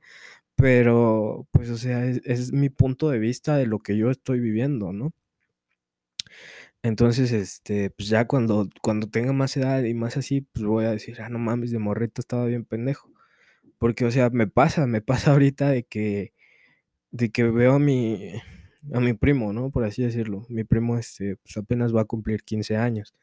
pero 0.56 1.46
pues, 1.52 1.70
o 1.70 1.76
sea, 1.78 2.06
es, 2.06 2.52
mi 2.52 2.70
punto 2.70 3.10
de 3.10 3.18
vista 3.18 3.56
de 3.56 3.66
lo 3.66 3.80
que 3.80 3.96
yo 3.96 4.10
estoy 4.10 4.40
viviendo, 4.40 4.92
¿no? 4.92 5.12
Entonces, 6.84 7.32
este, 7.32 7.88
pues 7.88 8.10
ya 8.10 8.26
cuando, 8.26 8.68
cuando 8.82 9.08
tenga 9.08 9.32
más 9.32 9.56
edad 9.56 9.82
y 9.84 9.94
más 9.94 10.18
así, 10.18 10.42
pues 10.42 10.66
voy 10.66 10.84
a 10.84 10.90
decir, 10.90 11.18
ah, 11.22 11.30
no 11.30 11.38
mames, 11.38 11.70
de 11.70 11.78
morrito 11.78 12.20
estaba 12.20 12.44
bien 12.44 12.66
pendejo. 12.66 13.10
Porque, 13.78 14.04
o 14.04 14.10
sea, 14.10 14.30
me 14.30 14.46
pasa, 14.48 14.86
me 14.86 15.00
pasa 15.02 15.32
ahorita 15.32 15.70
de 15.70 15.84
que, 15.84 16.34
de 17.12 17.30
que 17.30 17.44
veo 17.44 17.74
a 17.74 17.78
mi, 17.80 18.32
a 18.92 19.00
mi 19.00 19.14
primo, 19.14 19.52
¿no? 19.54 19.70
Por 19.70 19.84
así 19.84 20.02
decirlo. 20.02 20.46
Mi 20.50 20.64
primo, 20.64 20.98
este, 20.98 21.36
pues 21.36 21.56
apenas 21.56 21.94
va 21.96 22.02
a 22.02 22.06
cumplir 22.06 22.44
15 22.44 22.76
años. 22.76 23.14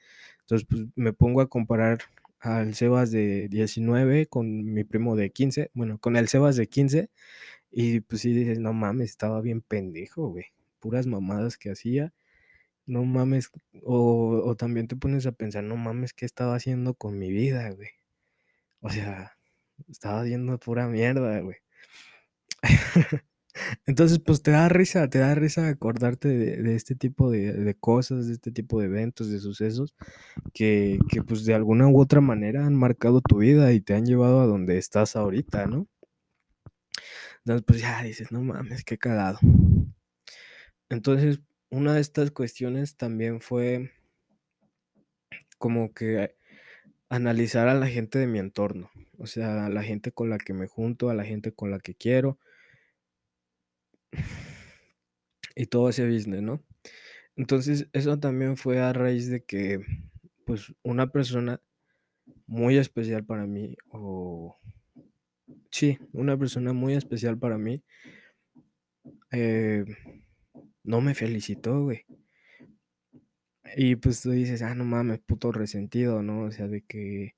Entonces, 0.41 0.67
pues 0.69 0.85
me 0.95 1.13
pongo 1.13 1.41
a 1.41 1.49
comparar 1.49 1.99
al 2.39 2.75
Sebas 2.75 3.11
de 3.11 3.47
19 3.49 4.27
con 4.27 4.73
mi 4.73 4.83
primo 4.85 5.15
de 5.15 5.31
15, 5.31 5.71
bueno, 5.75 5.99
con 5.99 6.15
el 6.17 6.27
Sebas 6.29 6.55
de 6.55 6.67
15, 6.67 7.11
y 7.71 8.01
pues 8.01 8.21
sí 8.21 8.33
dices, 8.33 8.59
no 8.59 8.73
mames, 8.73 9.11
estaba 9.11 9.41
bien 9.41 9.61
pendejo, 9.61 10.29
güey, 10.29 10.45
puras 10.79 11.07
mamadas 11.07 11.57
que 11.57 11.71
hacía, 11.71 12.13
no 12.91 13.05
mames, 13.05 13.49
o, 13.83 14.41
o, 14.45 14.55
también 14.57 14.87
te 14.87 14.97
pones 14.97 15.25
a 15.25 15.31
pensar, 15.31 15.63
no 15.63 15.77
mames, 15.77 16.13
¿qué 16.13 16.25
estaba 16.25 16.55
haciendo 16.55 16.93
con 16.93 17.17
mi 17.17 17.31
vida, 17.31 17.69
güey? 17.71 17.89
O 18.81 18.89
sea, 18.89 19.37
estaba 19.89 20.21
haciendo 20.21 20.59
pura 20.59 20.87
mierda, 20.87 21.39
güey. 21.39 21.57
Entonces, 23.85 24.19
pues 24.19 24.43
te 24.43 24.51
da 24.51 24.67
risa, 24.69 25.09
te 25.09 25.19
da 25.19 25.35
risa 25.35 25.69
acordarte 25.69 26.27
de, 26.27 26.57
de 26.57 26.75
este 26.75 26.95
tipo 26.95 27.31
de, 27.31 27.53
de 27.53 27.75
cosas, 27.75 28.27
de 28.27 28.33
este 28.33 28.51
tipo 28.51 28.81
de 28.81 28.87
eventos, 28.87 29.29
de 29.29 29.39
sucesos, 29.39 29.95
que, 30.53 30.99
que 31.09 31.23
pues 31.23 31.45
de 31.45 31.53
alguna 31.53 31.87
u 31.87 31.99
otra 31.99 32.21
manera 32.21 32.65
han 32.65 32.75
marcado 32.75 33.21
tu 33.21 33.37
vida 33.39 33.71
y 33.73 33.81
te 33.81 33.93
han 33.93 34.05
llevado 34.05 34.41
a 34.41 34.47
donde 34.47 34.77
estás 34.77 35.15
ahorita, 35.15 35.65
¿no? 35.67 35.87
Entonces, 37.45 37.63
pues 37.65 37.81
ya 37.81 38.03
dices, 38.03 38.31
no 38.33 38.41
mames, 38.41 38.83
qué 38.83 38.97
cagado. 38.97 39.39
Entonces, 40.89 41.39
una 41.71 41.95
de 41.95 42.01
estas 42.01 42.31
cuestiones 42.31 42.97
también 42.97 43.41
fue 43.41 43.91
como 45.57 45.93
que 45.93 46.35
analizar 47.09 47.67
a 47.67 47.73
la 47.73 47.87
gente 47.87 48.19
de 48.19 48.27
mi 48.27 48.39
entorno, 48.39 48.91
o 49.17 49.25
sea, 49.27 49.65
a 49.65 49.69
la 49.69 49.83
gente 49.83 50.11
con 50.11 50.29
la 50.29 50.37
que 50.37 50.53
me 50.53 50.67
junto, 50.67 51.09
a 51.09 51.13
la 51.13 51.25
gente 51.25 51.53
con 51.53 51.71
la 51.71 51.79
que 51.79 51.95
quiero 51.95 52.39
y 55.55 55.65
todo 55.67 55.89
ese 55.89 56.07
business, 56.07 56.41
¿no? 56.41 56.63
Entonces, 57.35 57.87
eso 57.93 58.19
también 58.19 58.57
fue 58.57 58.79
a 58.79 58.93
raíz 58.93 59.29
de 59.29 59.43
que, 59.43 59.81
pues, 60.45 60.73
una 60.83 61.07
persona 61.11 61.61
muy 62.47 62.77
especial 62.77 63.25
para 63.25 63.47
mí, 63.47 63.77
o 63.91 64.59
sí, 65.71 65.97
una 66.13 66.37
persona 66.37 66.73
muy 66.73 66.93
especial 66.93 67.37
para 67.37 67.57
mí, 67.57 67.83
eh, 69.31 69.85
no 70.83 71.01
me 71.01 71.15
felicitó, 71.15 71.83
güey. 71.83 72.05
Y 73.75 73.95
pues 73.95 74.21
tú 74.21 74.31
dices, 74.31 74.61
ah, 74.61 74.75
no 74.75 74.83
mames, 74.85 75.19
puto 75.19 75.51
resentido, 75.51 76.21
¿no? 76.23 76.43
O 76.43 76.51
sea, 76.51 76.67
de 76.67 76.81
que, 76.83 77.35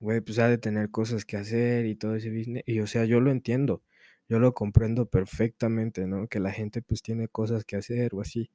güey, 0.00 0.20
pues 0.20 0.38
ha 0.38 0.48
de 0.48 0.58
tener 0.58 0.90
cosas 0.90 1.24
que 1.24 1.36
hacer 1.36 1.86
y 1.86 1.96
todo 1.96 2.16
ese 2.16 2.30
business. 2.30 2.64
Y 2.66 2.80
o 2.80 2.86
sea, 2.86 3.04
yo 3.04 3.20
lo 3.20 3.30
entiendo, 3.30 3.82
yo 4.28 4.38
lo 4.38 4.54
comprendo 4.54 5.06
perfectamente, 5.08 6.06
¿no? 6.06 6.28
Que 6.28 6.40
la 6.40 6.52
gente 6.52 6.82
pues 6.82 7.02
tiene 7.02 7.28
cosas 7.28 7.64
que 7.64 7.76
hacer 7.76 8.14
o 8.14 8.20
así. 8.22 8.50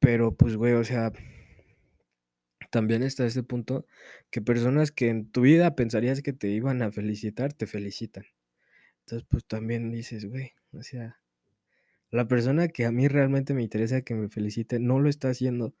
Pero 0.00 0.34
pues, 0.34 0.56
güey, 0.56 0.72
o 0.74 0.84
sea, 0.84 1.12
también 2.70 3.02
está 3.02 3.26
ese 3.26 3.42
punto 3.42 3.86
que 4.30 4.40
personas 4.40 4.92
que 4.92 5.08
en 5.08 5.30
tu 5.30 5.42
vida 5.42 5.74
pensarías 5.74 6.22
que 6.22 6.32
te 6.32 6.48
iban 6.48 6.82
a 6.82 6.92
felicitar, 6.92 7.52
te 7.52 7.66
felicitan. 7.66 8.24
Entonces, 9.00 9.26
pues 9.28 9.44
también 9.46 9.90
dices, 9.90 10.26
güey, 10.26 10.52
o 10.72 10.82
sea, 10.82 11.20
la 12.10 12.28
persona 12.28 12.68
que 12.68 12.86
a 12.86 12.92
mí 12.92 13.08
realmente 13.08 13.54
me 13.54 13.62
interesa 13.62 14.02
que 14.02 14.14
me 14.14 14.28
felicite 14.28 14.78
no 14.80 14.98
lo 15.00 15.08
está 15.08 15.30
haciendo 15.30 15.74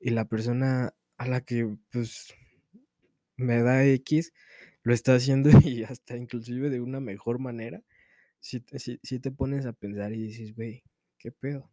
y 0.00 0.10
la 0.10 0.26
persona 0.26 0.94
a 1.16 1.26
la 1.28 1.40
que 1.40 1.76
pues 1.90 2.34
me 3.36 3.62
da 3.62 3.84
X 3.84 4.32
lo 4.82 4.94
está 4.94 5.14
haciendo 5.14 5.50
y 5.64 5.84
hasta 5.84 6.16
inclusive 6.16 6.70
de 6.70 6.80
una 6.80 7.00
mejor 7.00 7.38
manera. 7.38 7.82
Si, 8.40 8.62
si 9.02 9.18
te 9.20 9.32
pones 9.32 9.66
a 9.66 9.72
pensar 9.72 10.12
y 10.12 10.22
dices, 10.22 10.54
güey, 10.54 10.84
¿qué 11.18 11.32
pedo? 11.32 11.72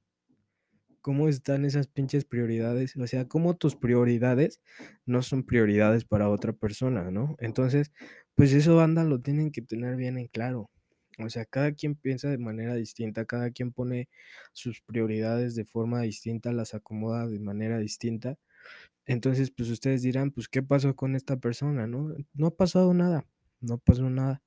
¿Cómo 1.01 1.27
están 1.27 1.65
esas 1.65 1.87
pinches 1.87 2.25
prioridades? 2.25 2.95
O 2.95 3.05
sea, 3.07 3.27
¿cómo 3.27 3.55
tus 3.57 3.75
prioridades 3.75 4.61
no 5.05 5.21
son 5.21 5.43
prioridades 5.43 6.05
para 6.05 6.29
otra 6.29 6.53
persona, 6.53 7.11
¿no? 7.11 7.35
Entonces, 7.39 7.91
pues 8.35 8.53
eso, 8.53 8.77
banda, 8.77 9.03
lo 9.03 9.21
tienen 9.21 9.51
que 9.51 9.61
tener 9.61 9.97
bien 9.97 10.17
en 10.17 10.27
claro. 10.27 10.71
O 11.19 11.29
sea, 11.29 11.45
cada 11.45 11.73
quien 11.73 11.95
piensa 11.95 12.29
de 12.29 12.37
manera 12.37 12.75
distinta, 12.75 13.25
cada 13.25 13.51
quien 13.51 13.71
pone 13.73 14.09
sus 14.53 14.81
prioridades 14.81 15.55
de 15.55 15.65
forma 15.65 16.01
distinta, 16.01 16.51
las 16.53 16.73
acomoda 16.73 17.27
de 17.27 17.39
manera 17.39 17.79
distinta. 17.79 18.37
Entonces, 19.05 19.51
pues 19.51 19.69
ustedes 19.69 20.01
dirán, 20.03 20.31
pues, 20.31 20.47
¿qué 20.49 20.63
pasó 20.63 20.95
con 20.95 21.15
esta 21.15 21.37
persona, 21.37 21.87
no? 21.87 22.15
No 22.33 22.47
ha 22.47 22.55
pasado 22.57 22.93
nada, 22.93 23.25
no 23.61 23.77
pasó 23.79 24.09
nada. 24.09 24.43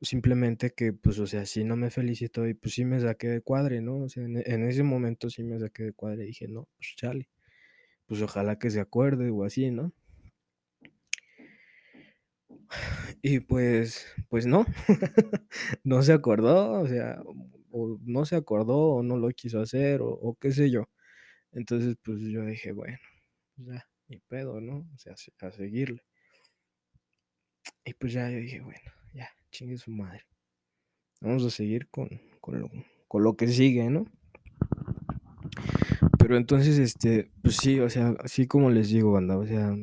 Simplemente 0.00 0.70
que, 0.72 0.92
pues, 0.92 1.18
o 1.20 1.26
sea, 1.28 1.46
sí 1.46 1.62
no 1.64 1.76
me 1.76 1.90
felicitó 1.90 2.46
y 2.48 2.54
pues 2.54 2.74
sí 2.74 2.84
me 2.84 3.00
saqué 3.00 3.28
de 3.28 3.40
cuadre, 3.40 3.80
¿no? 3.80 3.98
O 4.04 4.08
sea, 4.08 4.24
en, 4.24 4.38
e- 4.38 4.42
en 4.46 4.64
ese 4.64 4.82
momento 4.82 5.30
sí 5.30 5.44
me 5.44 5.58
saqué 5.60 5.84
de 5.84 5.92
cuadre 5.92 6.24
y 6.24 6.26
dije, 6.28 6.48
no, 6.48 6.68
pues 6.76 6.94
chale, 6.96 7.28
pues 8.06 8.22
ojalá 8.22 8.58
que 8.58 8.70
se 8.70 8.80
acuerde 8.80 9.30
o 9.30 9.44
así, 9.44 9.70
¿no? 9.72 9.92
Y 13.22 13.40
pues, 13.40 14.06
pues 14.28 14.46
no, 14.46 14.66
no 15.84 16.02
se 16.02 16.12
acordó, 16.12 16.80
o 16.80 16.86
sea, 16.86 17.22
o 17.70 17.98
no 18.02 18.24
se 18.24 18.36
acordó 18.36 18.78
o 18.96 19.02
no 19.02 19.16
lo 19.16 19.28
quiso 19.30 19.60
hacer 19.60 20.02
o, 20.02 20.08
o 20.10 20.34
qué 20.36 20.52
sé 20.52 20.70
yo. 20.70 20.88
Entonces, 21.52 21.96
pues 22.04 22.20
yo 22.22 22.44
dije, 22.46 22.72
bueno, 22.72 22.98
pues 23.56 23.68
ya, 23.68 23.86
ni 24.08 24.18
pedo, 24.20 24.60
¿no? 24.60 24.88
O 24.94 24.98
sea, 24.98 25.16
se- 25.16 25.32
a 25.40 25.50
seguirle. 25.52 26.02
Y 27.84 27.94
pues 27.94 28.12
ya 28.12 28.28
yo 28.30 28.38
dije, 28.38 28.60
bueno, 28.60 28.90
ya, 29.12 29.28
chingue 29.50 29.76
su 29.78 29.90
madre. 29.92 30.24
Vamos 31.20 31.44
a 31.44 31.50
seguir 31.50 31.88
con, 31.90 32.08
con 32.40 32.60
lo, 32.60 32.70
con 33.08 33.24
lo 33.24 33.36
que 33.36 33.48
sigue, 33.48 33.90
¿no? 33.90 34.06
Pero 36.18 36.36
entonces, 36.36 36.78
este, 36.78 37.30
pues 37.42 37.56
sí, 37.56 37.80
o 37.80 37.90
sea, 37.90 38.14
así 38.20 38.46
como 38.46 38.70
les 38.70 38.88
digo, 38.88 39.12
banda, 39.12 39.36
o 39.38 39.46
sea, 39.46 39.74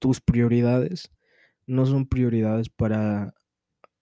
tus 0.00 0.20
prioridades 0.20 1.12
no 1.66 1.86
son 1.86 2.06
prioridades 2.06 2.68
para 2.68 3.34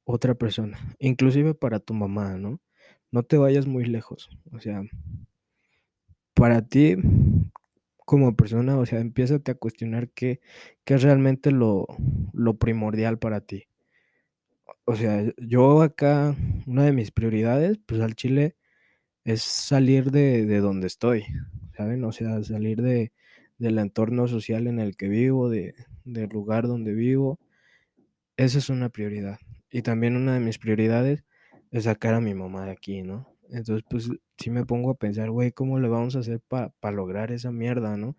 otra 0.04 0.34
persona, 0.34 0.78
inclusive 0.98 1.54
para 1.54 1.80
tu 1.80 1.94
mamá, 1.94 2.38
¿no? 2.38 2.60
No 3.12 3.22
te 3.24 3.38
vayas 3.38 3.66
muy 3.66 3.84
lejos, 3.84 4.30
o 4.52 4.60
sea, 4.60 4.82
para 6.34 6.62
ti 6.62 6.96
como 8.04 8.36
persona, 8.36 8.78
o 8.78 8.86
sea, 8.86 9.00
empiézate 9.00 9.52
a 9.52 9.54
cuestionar 9.54 10.10
qué, 10.10 10.40
qué 10.84 10.94
es 10.94 11.02
realmente 11.02 11.50
lo, 11.50 11.86
lo 12.32 12.58
primordial 12.58 13.18
para 13.18 13.40
ti. 13.40 13.64
O 14.84 14.96
sea, 14.96 15.24
yo 15.38 15.82
acá, 15.82 16.36
una 16.66 16.84
de 16.84 16.92
mis 16.92 17.10
prioridades, 17.10 17.78
pues 17.86 18.00
al 18.00 18.14
chile, 18.14 18.56
es 19.24 19.42
salir 19.42 20.10
de, 20.10 20.46
de 20.46 20.60
donde 20.60 20.86
estoy, 20.88 21.24
¿saben? 21.76 22.04
O 22.04 22.12
sea, 22.12 22.42
salir 22.44 22.82
de, 22.82 23.12
del 23.58 23.78
entorno 23.78 24.28
social 24.28 24.66
en 24.66 24.80
el 24.80 24.96
que 24.96 25.08
vivo, 25.08 25.50
de, 25.50 25.74
del 26.04 26.28
lugar 26.30 26.68
donde 26.68 26.92
vivo. 26.94 27.40
Esa 28.36 28.58
es 28.58 28.68
una 28.70 28.88
prioridad. 28.88 29.38
Y 29.70 29.82
también 29.82 30.16
una 30.16 30.34
de 30.34 30.40
mis 30.40 30.58
prioridades 30.58 31.24
es 31.70 31.84
sacar 31.84 32.14
a 32.14 32.20
mi 32.20 32.34
mamá 32.34 32.66
de 32.66 32.72
aquí, 32.72 33.02
¿no? 33.02 33.28
Entonces, 33.50 33.84
pues 33.88 34.10
sí 34.38 34.50
me 34.50 34.64
pongo 34.64 34.90
a 34.90 34.94
pensar, 34.94 35.30
güey, 35.30 35.52
¿cómo 35.52 35.78
le 35.78 35.88
vamos 35.88 36.16
a 36.16 36.20
hacer 36.20 36.40
para 36.48 36.72
lograr 36.92 37.32
esa 37.32 37.50
mierda, 37.52 37.96
¿no? 37.96 38.16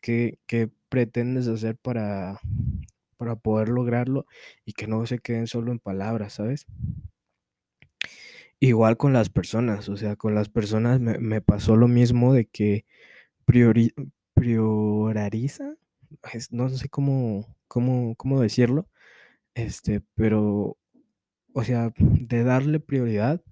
¿Qué, 0.00 0.38
qué 0.46 0.70
pretendes 0.88 1.48
hacer 1.48 1.76
para, 1.78 2.40
para 3.18 3.36
poder 3.36 3.70
lograrlo 3.70 4.26
y 4.64 4.74
que 4.74 4.86
no 4.88 5.06
se 5.06 5.18
queden 5.20 5.46
solo 5.48 5.72
en 5.72 5.80
palabras, 5.80 6.34
¿sabes? 6.34 6.66
Igual 8.60 8.96
con 8.96 9.12
las 9.12 9.30
personas, 9.30 9.88
o 9.88 9.96
sea, 9.96 10.16
con 10.16 10.34
las 10.34 10.48
personas 10.48 11.00
me, 11.00 11.18
me 11.18 11.40
pasó 11.40 11.76
lo 11.76 11.88
mismo 11.88 12.34
de 12.34 12.46
que 12.46 12.84
priori, 13.46 13.94
priorariza, 14.34 15.76
es- 16.34 16.52
no 16.52 16.70
sé 16.70 16.90
cómo, 16.90 17.56
cómo, 17.68 18.16
cómo 18.16 18.42
decirlo, 18.42 18.89
este, 19.60 20.02
pero, 20.14 20.76
o 21.54 21.64
sea, 21.64 21.92
de 21.98 22.44
darle 22.44 22.80
prioridad 22.80 23.42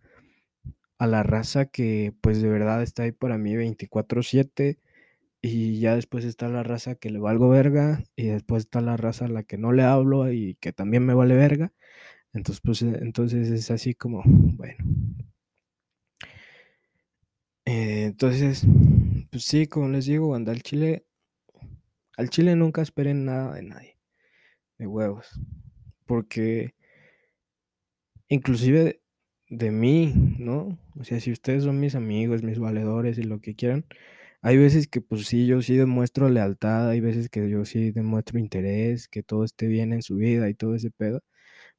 a 0.99 1.07
la 1.07 1.23
raza 1.23 1.67
que 1.67 2.13
pues 2.21 2.43
de 2.43 2.49
verdad 2.49 2.83
está 2.83 3.05
ahí 3.05 3.13
para 3.13 3.39
mí 3.39 3.55
24/7 3.57 4.79
y 5.43 5.81
ya 5.81 5.95
después 5.95 6.25
está 6.25 6.49
la 6.49 6.63
raza 6.65 6.97
que 6.97 7.11
le 7.11 7.21
valgo 7.21 7.49
verga 7.49 8.05
y 8.17 8.27
después 8.29 8.65
está 8.65 8.81
la 8.81 8.97
raza 8.97 9.27
a 9.27 9.29
la 9.29 9.45
que 9.45 9.59
no 9.59 9.73
le 9.73 9.85
hablo 9.85 10.33
y 10.33 10.57
que 10.61 10.73
también 10.73 11.07
me 11.07 11.15
vale 11.15 11.35
verga. 11.37 11.73
Entonces, 12.35 12.61
pues, 12.65 12.83
eh, 12.83 12.99
entonces 13.03 13.51
es 13.51 13.71
así 13.71 13.95
como, 13.95 14.23
bueno. 14.27 14.77
Eh, 17.67 18.05
entonces, 18.05 18.67
pues 19.31 19.45
sí, 19.45 19.67
como 19.67 19.89
les 19.91 20.07
digo, 20.07 20.35
anda 20.35 20.53
al 20.53 20.63
chile, 20.63 21.07
al 22.17 22.29
chile 22.31 22.57
nunca 22.57 22.83
esperen 22.83 23.25
nada 23.25 23.55
de 23.55 23.63
nadie, 23.63 23.99
de 24.79 24.87
huevos, 24.87 25.41
porque 26.09 26.75
inclusive 28.29 29.01
de 29.51 29.71
mí, 29.71 30.13
¿no? 30.39 30.79
O 30.99 31.05
sea, 31.05 31.21
si 31.21 31.33
ustedes 31.33 31.65
son 31.65 31.81
mis 31.81 31.95
amigos, 31.95 32.43
mis 32.43 32.59
valedores 32.59 33.19
y 33.19 33.23
lo 33.25 33.41
que 33.41 33.55
quieran, 33.55 33.87
hay 34.43 34.57
veces 34.59 34.89
que 34.89 35.01
pues 35.01 35.27
sí, 35.27 35.47
yo 35.47 35.63
sí 35.63 35.77
demuestro 35.77 36.29
lealtad, 36.31 36.91
hay 36.91 37.01
veces 37.01 37.29
que 37.31 37.49
yo 37.51 37.65
sí 37.65 37.93
demuestro 37.93 38.39
interés, 38.39 39.09
que 39.09 39.23
todo 39.23 39.45
esté 39.45 39.67
bien 39.69 39.93
en 39.93 40.03
su 40.03 40.17
vida 40.17 40.49
y 40.51 40.55
todo 40.55 40.75
ese 40.77 40.91
pedo, 40.91 41.23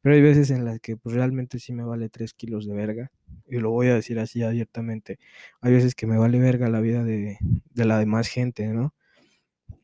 pero 0.01 0.15
hay 0.15 0.21
veces 0.21 0.51
en 0.51 0.65
las 0.65 0.79
que 0.81 0.97
pues 0.97 1.15
realmente 1.15 1.59
sí 1.59 1.73
me 1.73 1.83
vale 1.85 2.09
tres 2.09 2.33
kilos 2.33 2.67
de 2.67 2.75
verga, 2.75 3.11
y 3.47 3.59
lo 3.59 3.71
voy 3.71 3.87
a 3.89 3.95
decir 3.95 4.19
así 4.19 4.43
abiertamente, 4.43 5.19
hay 5.61 5.73
veces 5.73 5.95
que 5.95 6.07
me 6.07 6.17
vale 6.17 6.39
verga 6.39 6.69
la 6.69 6.81
vida 6.81 7.03
de, 7.03 7.37
de 7.41 7.85
la 7.85 7.99
demás 7.99 8.29
gente, 8.29 8.67
¿no? 8.67 8.93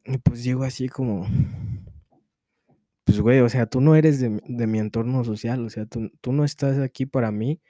Y 0.06 0.18
pues 0.20 0.44
digo 0.44 0.64
así 0.64 0.90
como, 0.90 1.28
pues 3.06 3.22
güey, 3.22 3.40
o 3.42 3.50
sea, 3.50 3.68
tú 3.68 3.82
no 3.82 3.96
eres 3.96 4.20
de, 4.20 4.42
de 4.48 4.68
mi 4.68 4.80
entorno 4.80 5.24
social, 5.24 5.66
o 5.66 5.70
sea, 5.70 5.86
tú, 5.88 6.12
tú 6.22 6.34
no 6.34 6.44
estás 6.46 6.80
aquí 6.80 7.06
para 7.08 7.32
mí, 7.32 7.62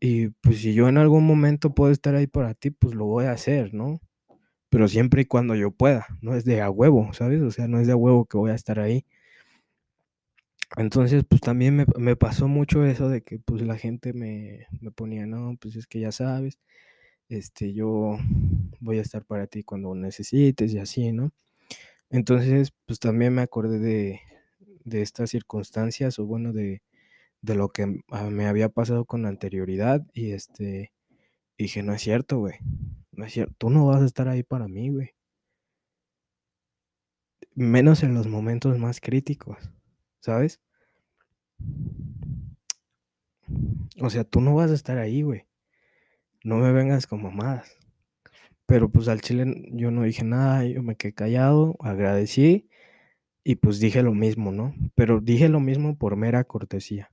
y 0.00 0.28
pues 0.28 0.58
si 0.60 0.74
yo 0.74 0.88
en 0.88 0.98
algún 0.98 1.26
momento 1.26 1.74
puedo 1.74 1.90
estar 1.92 2.14
ahí 2.14 2.26
para 2.26 2.54
ti, 2.54 2.70
pues 2.70 2.94
lo 2.94 3.06
voy 3.06 3.26
a 3.26 3.32
hacer, 3.32 3.74
¿no? 3.74 4.00
Pero 4.70 4.88
siempre 4.88 5.22
y 5.22 5.26
cuando 5.26 5.54
yo 5.56 5.70
pueda, 5.72 6.06
no 6.22 6.34
es 6.36 6.44
de 6.44 6.62
a 6.62 6.70
huevo, 6.70 7.12
¿sabes? 7.14 7.42
O 7.42 7.50
sea, 7.52 7.68
no 7.68 7.80
es 7.80 7.86
de 7.88 7.94
a 7.94 7.96
huevo 7.96 8.26
que 8.26 8.38
voy 8.38 8.50
a 8.52 8.56
estar 8.56 8.80
ahí. 8.80 9.06
Entonces, 10.76 11.24
pues, 11.28 11.40
también 11.40 11.76
me 11.76 11.86
me 11.98 12.16
pasó 12.16 12.48
mucho 12.48 12.84
eso 12.84 13.08
de 13.08 13.22
que, 13.22 13.38
pues, 13.38 13.62
la 13.62 13.78
gente 13.78 14.12
me 14.12 14.66
me 14.80 14.90
ponía: 14.90 15.26
"No, 15.26 15.56
pues, 15.60 15.76
es 15.76 15.86
que 15.86 16.00
ya 16.00 16.12
sabes, 16.12 16.58
este, 17.28 17.74
yo 17.74 18.18
voy 18.80 18.98
a 18.98 19.02
estar 19.02 19.24
para 19.26 19.46
ti 19.48 19.62
cuando 19.64 19.94
necesites", 19.94 20.72
y 20.74 20.78
así, 20.78 21.12
¿no? 21.12 21.32
Entonces, 22.10 22.72
pues, 22.86 23.00
también 23.00 23.34
me 23.34 23.42
acordé 23.42 23.78
de 23.80 24.20
de 24.86 25.02
estas 25.02 25.30
circunstancias, 25.30 26.18
o 26.20 26.26
bueno, 26.26 26.54
de 26.54 26.82
de 27.42 27.54
lo 27.56 27.70
que, 27.70 28.02
ah, 28.10 28.30
me 28.30 28.46
había 28.48 28.68
pasado 28.70 29.04
con 29.06 29.26
anterioridad, 29.26 30.06
y, 30.14 30.32
este, 30.32 30.92
dije: 31.58 31.82
"No 31.84 31.94
es 31.94 32.02
cierto, 32.02 32.38
güey, 32.40 32.56
no 33.12 33.24
es 33.26 33.32
cier 33.34 33.52
tú 33.58 33.70
no 33.70 33.86
vas 33.86 34.02
a 34.02 34.06
estar 34.06 34.28
ahí 34.28 34.42
para 34.44 34.68
mí, 34.68 34.90
güey". 34.90 35.12
Menos 37.54 38.02
en 38.02 38.14
los 38.14 38.26
momentos 38.28 38.78
más 38.78 39.00
críticos, 39.00 39.58
¿sabes? 40.20 40.58
O 44.00 44.10
sea, 44.10 44.24
tú 44.24 44.40
no 44.40 44.54
vas 44.54 44.70
a 44.70 44.74
estar 44.74 44.98
ahí, 44.98 45.22
güey. 45.22 45.46
No 46.44 46.56
me 46.58 46.72
vengas 46.72 47.06
con 47.06 47.22
mamadas. 47.22 47.76
Pero, 48.66 48.90
pues, 48.90 49.08
al 49.08 49.20
chile 49.22 49.68
yo 49.72 49.90
no 49.92 50.02
dije 50.04 50.24
nada, 50.24 50.64
yo 50.66 50.82
me 50.82 50.96
quedé 50.96 51.14
callado, 51.14 51.76
agradecí 51.80 52.65
y, 53.48 53.56
pues, 53.56 53.78
dije 53.80 54.02
lo 54.02 54.12
mismo, 54.14 54.50
¿no? 54.52 54.74
Pero 54.96 55.20
dije 55.20 55.48
lo 55.48 55.60
mismo 55.60 55.96
por 55.96 56.16
mera 56.16 56.42
cortesía. 56.44 57.12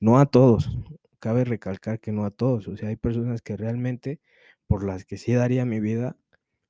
No 0.00 0.18
a 0.20 0.26
todos, 0.26 0.70
cabe 1.20 1.44
recalcar 1.44 2.00
que 2.00 2.12
no 2.12 2.24
a 2.26 2.30
todos, 2.32 2.68
o 2.68 2.76
sea, 2.76 2.90
hay 2.90 2.96
personas 2.96 3.42
que 3.42 3.56
realmente 3.58 4.20
por 4.68 4.84
las 4.84 5.04
que 5.06 5.18
sí 5.18 5.34
daría 5.34 5.66
mi 5.66 5.80
vida, 5.80 6.16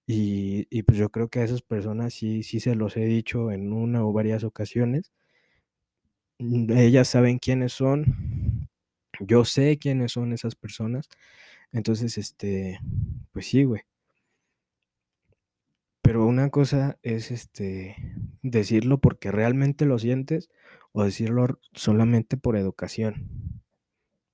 y 0.07 0.67
y, 0.71 0.83
pues, 0.85 0.99
yo 0.99 1.11
creo 1.11 1.29
que 1.31 1.41
a 1.41 1.45
esas 1.45 1.63
personas 1.63 2.15
sí 2.15 2.43
sí 2.45 2.61
se 2.61 2.75
los 2.77 2.97
he 2.99 3.07
dicho 3.07 3.53
en 3.53 3.73
una 3.73 4.05
o 4.07 4.13
varias 4.15 4.45
ocasiones. 4.45 5.09
Mm, 6.41 6.71
ellas 6.77 7.09
saben 7.09 7.39
quiénes 7.39 7.73
son, 7.73 8.69
yo 9.21 9.45
sé 9.45 9.79
quiénes 9.79 10.13
son 10.13 10.33
esas 10.33 10.55
personas. 10.57 11.09
Entonces, 11.73 12.19
este, 12.19 12.81
pues 13.33 13.47
sí, 13.49 13.65
güey. 13.65 13.83
Pero 16.05 16.27
una 16.27 16.51
cosa 16.51 16.99
es, 17.03 17.31
este, 17.31 17.97
decirlo 18.51 18.99
porque 19.01 19.31
realmente 19.33 19.87
lo 19.87 19.99
sientes, 19.99 20.51
o 20.93 21.05
decirlo 21.05 21.61
solamente 21.75 22.37
por 22.37 22.57
educación. 22.57 23.63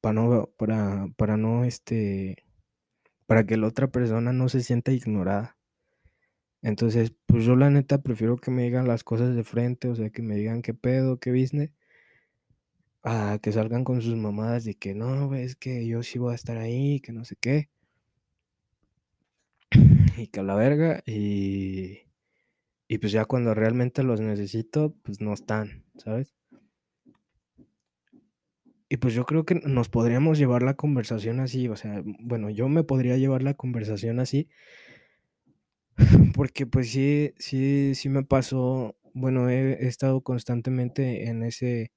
Para 0.01 0.15
no 0.15 0.51
para 0.59 1.09
para 1.17 1.37
no, 1.37 1.65
este, 1.65 2.45
para 3.27 3.47
que 3.47 3.57
la 3.57 3.69
otra 3.69 3.89
persona 3.91 4.33
no 4.33 4.49
se 4.49 4.63
sienta 4.63 4.93
ignorada. 4.93 5.57
Entonces, 6.63 7.13
pues, 7.27 7.45
yo 7.45 7.57
la 7.57 7.71
neta 7.71 8.03
prefiero 8.03 8.37
que 8.37 8.51
me 8.53 8.63
digan 8.63 8.87
las 8.89 9.03
cosas 9.05 9.35
de 9.35 9.45
frente, 9.45 9.89
o 9.89 9.95
sea, 9.97 10.11
que 10.11 10.23
me 10.23 10.37
digan 10.37 10.63
qué 10.63 10.75
pedo, 10.75 11.19
qué 11.19 11.31
business 11.33 11.73
a 13.05 13.39
que 13.43 13.53
salgan 13.53 13.85
con 13.85 14.01
sus 14.03 14.17
mamadas 14.17 14.65
de 14.65 14.75
que: 14.75 14.95
"No, 14.95 15.35
es 15.35 15.57
que 15.57 15.87
yo 15.87 16.03
sí 16.03 16.19
voy 16.19 16.33
a 16.33 16.35
estar 16.37 16.57
ahí, 16.59 17.01
que 17.01 17.13
no 17.13 17.25
sé 17.25 17.37
qué". 17.37 17.69
Y 20.17 20.27
que 20.29 20.41
a 20.41 20.43
la 20.43 20.55
verga, 20.55 21.03
y 21.07 22.01
y, 22.93 22.99
pues, 22.99 23.11
ya 23.11 23.25
cuando 23.25 23.55
realmente 23.55 24.03
los 24.03 24.21
necesito, 24.21 24.95
pues, 25.03 25.23
no 25.23 25.33
están, 25.33 25.87
¿sabes? 25.97 26.35
Y, 28.91 28.99
pues, 28.99 29.15
yo 29.15 29.25
creo 29.25 29.47
que 29.47 29.55
nos 29.55 29.89
podríamos 29.89 30.37
llevar 30.37 30.63
la 30.63 30.75
conversación 30.75 31.41
así, 31.41 31.69
o 31.69 31.77
sea, 31.77 32.03
bueno, 32.05 32.51
yo 32.51 32.69
me 32.69 32.85
podría 32.85 33.17
llevar 33.17 33.43
la 33.43 33.55
conversación 33.55 34.21
así 34.21 34.51
porque, 36.35 36.67
pues, 36.67 36.91
sí 36.91 37.35
sí 37.39 37.95
sí 37.95 38.09
me 38.09 38.25
pasó, 38.25 38.97
bueno, 39.15 39.49
he 39.51 39.87
estado 39.87 40.21
constantemente 40.23 41.29
en 41.29 41.43
ese 41.43 41.93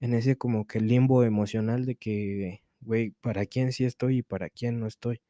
en 0.00 0.14
ese 0.14 0.36
como 0.36 0.66
que 0.66 0.80
limbo 0.80 1.24
emocional 1.24 1.86
de 1.86 1.96
que, 1.96 2.62
güey, 2.80 3.12
¿para 3.22 3.46
quién 3.46 3.72
sí 3.72 3.84
estoy 3.84 4.18
y 4.18 4.22
para 4.22 4.50
quién 4.50 4.80
no 4.80 4.86
estoy? 4.88 5.22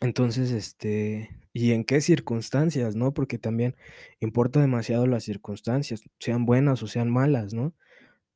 Entonces, 0.00 0.50
este, 0.52 1.30
¿y 1.56 1.72
en 1.72 1.84
qué 1.84 2.00
circunstancias, 2.00 2.96
no? 2.96 3.14
Porque 3.14 3.38
también 3.38 3.76
importa 4.20 4.60
demasiado 4.60 5.06
las 5.06 5.24
circunstancias, 5.24 6.02
sean 6.20 6.46
buenas 6.46 6.82
o 6.82 6.86
sean 6.88 7.10
malas, 7.10 7.54
¿no? 7.54 7.74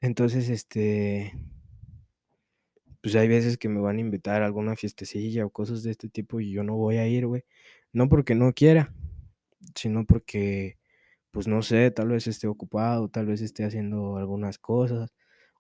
Entonces, 0.03 0.49
este 0.51 1.35
pues, 3.03 3.15
hay 3.17 3.29
veces 3.29 3.57
que 3.59 3.69
me 3.69 3.81
van 3.81 3.97
a 3.99 4.01
invitar 4.01 4.43
a 4.43 4.47
alguna 4.47 4.77
fiestecilla 4.77 5.47
o 5.47 5.51
cosas 5.51 5.83
de 5.83 5.91
este 5.93 6.09
tipo 6.09 6.41
y 6.41 6.53
yo 6.53 6.63
no 6.65 6.77
voy 6.77 6.99
a 6.99 7.07
ir, 7.09 7.27
güey. 7.27 7.45
No 7.93 8.09
porque 8.09 8.35
no 8.35 8.53
quiera, 8.53 8.93
sino 9.75 10.07
porque, 10.07 10.79
pues, 11.33 11.49
no 11.49 11.63
sé, 11.63 11.91
tal 11.93 12.09
vez 12.11 12.27
esté 12.29 12.49
ocupado, 12.49 13.09
tal 13.11 13.27
vez 13.27 13.43
esté 13.43 13.65
haciendo 13.65 14.17
algunas 14.19 14.59
cosas, 14.59 15.11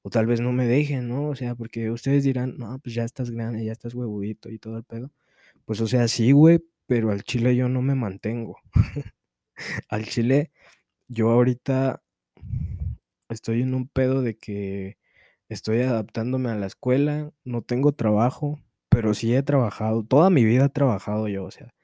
o 0.02 0.10
tal 0.10 0.26
vez 0.26 0.40
no 0.40 0.52
me 0.52 0.66
dejen, 0.66 1.08
¿no? 1.08 1.28
O 1.30 1.36
sea, 1.36 1.54
porque 1.56 1.90
ustedes 1.92 2.24
dirán: 2.24 2.56
"No, 2.58 2.78
pues, 2.80 2.94
ya 2.96 3.04
estás 3.04 3.30
grande, 3.32 3.64
ya 3.64 3.72
estás 3.72 3.94
huevudito 3.94 4.50
y 4.50 4.58
todo 4.60 4.78
el 4.78 4.84
pedo". 4.84 5.12
Pues, 5.66 5.80
o 5.82 5.86
sea, 5.88 6.08
sí, 6.08 6.32
güey, 6.32 6.60
pero 6.90 7.12
al 7.12 7.22
chile 7.22 7.54
yo 7.54 7.68
no 7.68 7.82
me 7.82 7.94
mantengo. 7.94 8.56
Al 9.88 10.06
chile, 10.06 10.50
yo 11.08 11.30
ahorita 11.30 12.02
estoy 13.28 13.62
en 13.62 13.74
un 13.74 13.88
pedo 13.88 14.22
de 14.22 14.36
que 14.36 14.98
estoy 15.48 15.80
adaptándome 15.82 16.50
a 16.50 16.54
la 16.56 16.66
escuela, 16.66 17.32
no 17.44 17.62
tengo 17.62 17.92
trabajo, 17.92 18.60
pero 18.88 19.14
sí 19.14 19.34
he 19.34 19.42
trabajado, 19.42 20.04
toda 20.04 20.30
mi 20.30 20.44
vida 20.44 20.66
he 20.66 20.68
trabajado 20.70 21.28
yo, 21.28 21.44
o 21.44 21.50
sea, 21.50 21.74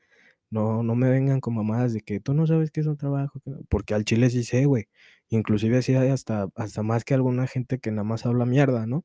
no 0.51 0.83
no 0.85 0.95
me 0.97 1.11
vengan 1.11 1.41
con 1.41 1.55
mamadas 1.57 1.93
de 1.95 2.03
que: 2.03 2.21
"Tú 2.21 2.35
no 2.35 2.47
sabes 2.49 2.71
qué 2.73 2.81
es 2.83 2.87
un 2.89 2.97
trabajo", 2.99 3.41
porque 3.71 3.95
al 3.95 4.05
chile 4.07 4.31
sí 4.31 4.45
sé, 4.45 4.67
güey. 4.67 4.89
Inclusive 5.31 5.83
sí 5.83 5.95
hay 5.97 6.11
hasta 6.11 6.49
hasta 6.57 6.83
más 6.85 7.05
que 7.05 7.15
alguna 7.15 7.47
gente 7.49 7.79
que 7.81 7.91
nada 7.93 8.05
más 8.05 8.27
habla 8.27 8.47
mierda, 8.47 8.87
¿no? 8.87 9.05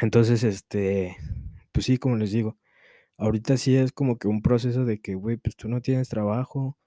Entonces, 0.00 0.44
este, 0.44 1.16
pues 1.72 1.86
sí, 1.86 1.98
como 1.98 2.16
les 2.16 2.30
digo, 2.32 2.56
ahorita 3.18 3.56
sí 3.58 3.76
es 3.76 3.92
como 3.92 4.18
que 4.18 4.28
un 4.28 4.42
proceso 4.42 4.84
de 4.86 5.00
que, 5.00 5.14
güey, 5.16 5.36
pues, 5.38 5.56
tú 5.56 5.68
no 5.68 5.80
tienes 5.82 6.08
trabajo, 6.10 6.78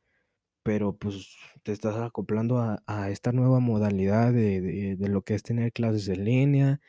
pero, 0.64 0.96
pues, 0.98 1.36
te 1.64 1.72
estás 1.74 1.98
acoplando 1.98 2.60
a 2.88 3.10
esta 3.12 3.32
nueva 3.34 3.60
modalidad 3.62 4.34
de 4.34 4.62
de 4.62 4.96
de 4.98 5.10
lo 5.10 5.24
que 5.24 5.36
es 5.36 5.44
tener 5.44 5.74
clases 5.74 6.08
en 6.10 6.26
línea, 6.26 6.82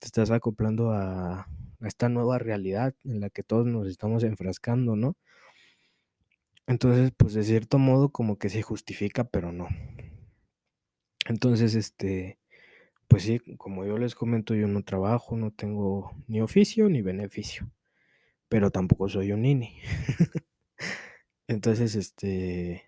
te 0.00 0.06
estás 0.06 0.30
acoplando 0.30 0.92
a 0.92 1.48
a 1.82 1.88
esta 1.88 2.08
nueva 2.10 2.38
realidad 2.38 2.94
en 3.04 3.20
la 3.20 3.30
que 3.30 3.42
todos 3.44 3.66
nos 3.66 3.88
estamos 3.88 4.24
enfrascando, 4.24 4.96
¿no? 4.96 5.16
Entonces, 6.66 7.12
pues, 7.16 7.34
de 7.34 7.42
cierto 7.44 7.78
modo, 7.78 8.10
como 8.10 8.38
que 8.38 8.48
se 8.48 8.62
justifica, 8.62 9.24
pero 9.24 9.52
no. 9.52 9.68
Entonces, 11.26 11.74
este, 11.74 12.38
pues 13.08 13.24
sí, 13.24 13.40
como 13.58 13.84
yo 13.86 13.98
les 13.98 14.14
comento, 14.14 14.54
yo 14.54 14.68
no 14.68 14.82
trabajo, 14.84 15.36
no 15.36 15.52
tengo 15.52 16.12
ni 16.28 16.40
oficio 16.42 16.88
ni 16.90 17.02
beneficio, 17.02 17.70
pero 18.50 18.70
tampoco 18.72 19.08
soy 19.10 19.32
un 19.32 19.42
nini. 19.44 19.78
Entonces, 21.48 21.96
este 21.96 22.84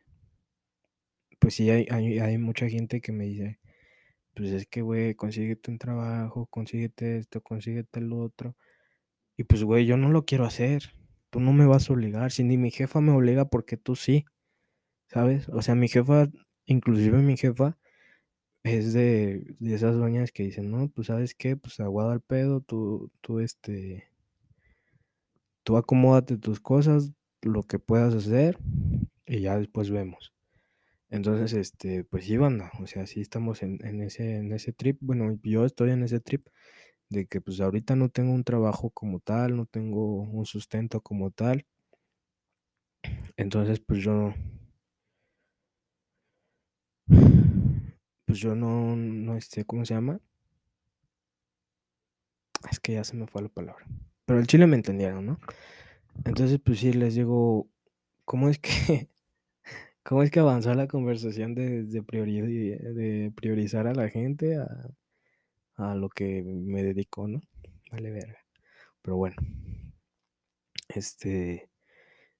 pues 1.41 1.55
sí, 1.57 1.71
hay 1.71 1.87
hay 2.21 2.39
mucha 2.39 2.69
gente 2.69 3.01
que 3.01 3.13
me 3.13 3.25
dice: 3.27 3.59
"Pues 4.35 4.51
es 4.53 4.67
que, 4.69 4.83
güey, 4.83 5.15
consíguete 5.17 5.71
un 5.73 5.79
trabajo, 5.79 6.47
consíguete 6.49 7.19
esto, 7.19 7.43
consíguete 7.43 8.01
lo 8.03 8.21
otro". 8.21 8.57
Y 9.39 9.45
pues, 9.45 9.65
güey, 9.65 9.87
yo 9.87 9.97
no 9.99 10.11
lo 10.11 10.25
quiero 10.27 10.45
hacer, 10.47 10.85
tú 11.31 11.41
no 11.41 11.53
me 11.55 11.67
vas 11.67 11.91
a 11.91 11.95
obligar, 11.95 12.33
si 12.33 12.45
ni 12.45 12.59
mi 12.59 12.71
jefa 12.73 13.01
me 13.03 13.13
obliga, 13.13 13.47
¿por 13.47 13.65
qué 13.67 13.77
tú 13.79 13.97
sí? 13.97 14.27
¿Sabes? 15.09 15.49
O 15.51 15.63
sea, 15.63 15.75
mi 15.77 15.89
jefa, 15.89 16.29
inclusive 16.67 17.19
mi 17.21 17.37
jefa 17.39 17.79
es 18.65 18.93
de 18.95 19.57
de 19.61 19.75
esas 19.77 19.97
doñas 19.97 20.33
que 20.33 20.45
dicen: 20.45 20.71
"No, 20.73 20.89
pues, 20.91 21.09
¿sabes 21.09 21.35
qué? 21.37 21.57
Pues, 21.59 21.81
aguado 21.81 22.11
al 22.13 22.23
pedo, 22.23 22.61
tú 22.63 23.13
tú, 23.23 23.41
este" 23.41 24.12
"tú 25.65 25.77
acomódate 25.77 26.39
tus 26.39 26.61
cosas, 26.61 27.13
lo 27.43 27.63
que 27.65 27.79
puedas 27.79 28.15
hacer, 28.15 28.59
y 29.27 29.41
ya 29.43 29.59
después 29.59 29.91
vemos". 29.91 30.33
Entonces, 31.11 31.55
este, 31.55 32.05
pues 32.05 32.25
sí, 32.27 32.37
banda, 32.39 32.73
o 32.83 32.87
sea, 32.89 33.07
sí 33.07 33.21
estamos 33.23 33.63
en 33.65 34.03
ese 34.03 34.37
en 34.39 34.53
ese 34.53 34.73
trip, 34.75 34.99
bueno, 35.03 35.39
yo 35.45 35.65
estoy 35.67 35.91
en 35.93 36.03
ese 36.05 36.21
trip 36.21 36.49
de 37.11 37.27
que, 37.27 37.41
pues, 37.43 37.61
ahorita 37.61 37.97
no 37.97 38.09
tengo 38.11 38.33
un 38.35 38.45
trabajo 38.45 38.91
como 38.91 39.21
tal, 39.21 39.57
no 39.57 39.67
tengo 39.67 40.23
un 40.23 40.47
sustento 40.47 41.01
como 41.03 41.31
tal. 41.33 41.65
Entonces, 43.37 43.81
pues, 43.81 44.03
yo 44.03 44.33
pues, 48.27 48.39
yo 48.41 48.55
no 48.55 48.97
no, 48.97 49.37
este, 49.37 49.65
¿cómo 49.65 49.85
se 49.85 49.95
llama? 49.95 50.21
Es 52.71 52.81
que 52.81 52.93
ya 52.95 53.05
se 53.05 53.17
me 53.17 53.27
fue 53.27 53.43
la 53.43 53.49
palabra, 53.49 53.87
pero 54.27 54.39
al 54.41 54.47
chile 54.47 54.67
me 54.67 54.77
entendieron, 54.77 55.27
¿no? 55.27 55.41
Entonces, 56.25 56.61
pues 56.65 56.81
sí, 56.81 56.93
les 56.93 57.15
digo, 57.17 57.69
¿cómo 58.27 58.49
es 58.51 58.59
que 58.61 58.71
cómo 60.05 60.23
es 60.25 60.31
que 60.31 60.41
avanzó 60.41 60.75
la 60.75 60.89
conversación 60.89 61.55
de 61.55 61.85
de 61.85 62.03
de 62.03 63.33
priorizar 63.37 63.87
a 63.89 63.95
la 63.95 64.09
gente 64.11 64.57
a 64.59 64.91
a 65.77 65.95
lo 65.95 66.09
que 66.09 66.43
me 66.45 66.83
dedico, 66.83 67.29
¿no? 67.29 67.41
Vale 67.91 68.11
verga. 68.11 68.39
Pero 69.03 69.17
bueno. 69.19 69.37
Este, 70.89 71.71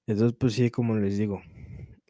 entonces, 0.07 0.37
pues 0.39 0.53
sí, 0.53 0.71
como 0.71 0.97
les 0.97 1.17
digo, 1.17 1.41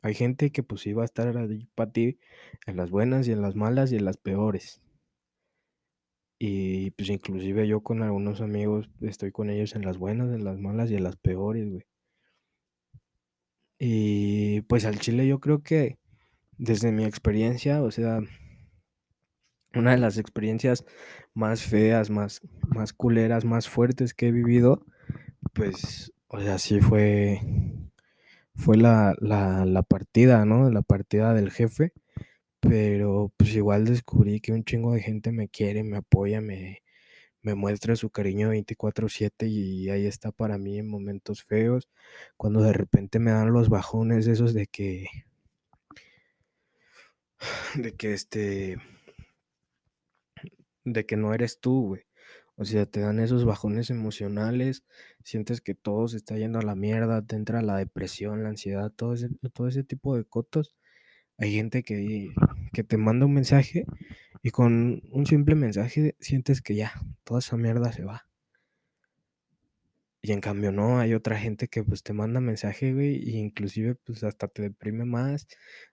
Hay 0.04 0.16
gente 0.16 0.52
que 0.52 0.64
pues 0.64 0.88
iba 0.88 1.04
a 1.04 1.06
estar 1.06 1.34
para 1.76 1.92
ti 1.92 2.20
en 2.68 2.78
las 2.78 2.92
buenas 2.92 3.28
y 3.28 3.34
en 3.34 3.42
las 3.44 3.56
malas 3.56 3.92
y 3.94 3.98
en 3.98 4.06
las 4.06 4.18
peores. 4.18 4.82
Y 6.46 6.92
pues 6.92 7.08
inclusive 7.10 7.70
yo 7.70 7.80
con 7.80 8.04
algunos 8.04 8.42
amigos 8.42 8.90
estoy 9.00 9.32
con 9.32 9.50
ellos 9.50 9.76
en 9.76 9.86
las 9.86 9.98
buenas, 9.98 10.28
en 10.36 10.44
las 10.44 10.60
malas 10.60 10.92
y 10.92 10.96
en 10.98 11.06
las 11.06 11.16
peores, 11.16 11.70
güey. 11.70 11.86
Y 13.80 14.60
pues 14.64 14.84
al 14.84 15.00
chile 15.00 15.26
yo 15.26 15.40
creo 15.40 15.64
que 15.64 16.00
desde 16.58 16.92
mi 16.92 17.06
experiencia, 17.06 17.82
o 17.82 17.92
sea, 17.92 18.20
una 19.74 19.92
de 19.92 20.00
las 20.00 20.18
experiencias 20.18 20.84
más 21.34 21.64
feas, 21.64 22.10
más, 22.10 22.42
más 22.76 22.92
culeras, 22.92 23.46
más 23.46 23.70
fuertes 23.70 24.14
que 24.14 24.28
he 24.28 24.32
vivido, 24.34 24.86
pues, 25.54 26.12
o 26.28 26.42
sea, 26.42 26.58
sí 26.58 26.82
fue, 26.82 27.40
fue 28.54 28.76
la, 28.76 29.16
la, 29.22 29.64
la 29.64 29.84
partida, 29.84 30.44
¿no? 30.44 30.70
La 30.70 30.82
partida 30.82 31.34
del 31.34 31.52
jefe, 31.52 31.94
pero 32.70 33.32
pues 33.38 33.56
igual 33.56 33.86
descubrí 33.86 34.40
que 34.42 34.54
un 34.54 34.64
chingo 34.64 34.94
de 34.94 35.02
gente 35.02 35.32
me 35.32 35.50
quiere, 35.50 35.84
me 35.84 35.98
apoya, 35.98 36.42
me, 36.42 36.82
me 37.44 37.56
muestra 37.56 37.96
su 37.98 38.10
cariño 38.12 38.50
24/7 38.52 39.48
y 39.48 39.90
ahí 39.90 40.06
está 40.08 40.32
para 40.32 40.58
mí 40.58 40.80
en 40.80 40.90
momentos 40.90 41.44
feos, 41.44 41.90
cuando 42.38 42.62
de 42.64 42.74
repente 42.74 43.20
me 43.20 43.32
dan 43.32 43.54
los 43.54 43.70
bajones 43.70 44.28
esos 44.28 44.54
de 44.54 44.68
que, 44.68 45.08
de 47.76 47.96
que 47.96 48.14
este, 48.14 48.78
de 50.86 51.06
que 51.06 51.18
no 51.18 51.34
eres 51.34 51.60
tú, 51.60 51.88
güey. 51.88 52.02
O 52.56 52.66
sea, 52.66 52.86
te 52.86 53.00
dan 53.02 53.20
esos 53.20 53.46
bajones 53.46 53.90
emocionales, 53.90 54.84
sientes 55.24 55.62
que 55.62 55.74
todo 55.76 56.08
se 56.08 56.18
está 56.18 56.38
yendo 56.38 56.60
a 56.60 56.64
la 56.64 56.76
mierda, 56.76 57.26
te 57.26 57.36
entra 57.36 57.62
la 57.62 57.78
depresión, 57.78 58.44
la 58.44 58.50
ansiedad, 58.50 58.92
todo 58.92 59.14
ese, 59.16 59.30
todo 59.54 59.68
ese 59.68 59.84
tipo 59.84 60.16
de 60.16 60.26
cotos. 60.26 60.76
Hay 61.38 61.54
gente 61.54 61.84
que, 61.84 62.34
que 62.72 62.84
te 62.84 62.98
manda 62.98 63.26
un 63.26 63.34
mensaje 63.34 63.86
y 64.42 64.52
con 64.52 65.02
un 65.12 65.26
simple 65.26 65.56
mensaje 65.56 66.16
sientes 66.20 66.62
que 66.62 66.76
ya, 66.76 66.94
toda 67.24 67.40
esa 67.40 67.58
mierda 67.58 67.92
se 67.92 68.04
va. 68.04 68.28
Y 70.22 70.32
en 70.32 70.40
cambio 70.40 70.72
no, 70.72 71.00
hay 71.00 71.14
otra 71.14 71.38
gente 71.38 71.68
que 71.68 71.84
pues 71.84 72.02
te 72.02 72.14
manda 72.14 72.40
mensaje, 72.40 72.94
güey, 72.94 73.18
e 73.30 73.38
inclusive 73.38 73.96
pues 73.96 74.24
hasta 74.24 74.48
te 74.48 74.62
deprime 74.62 75.04
más 75.06 75.48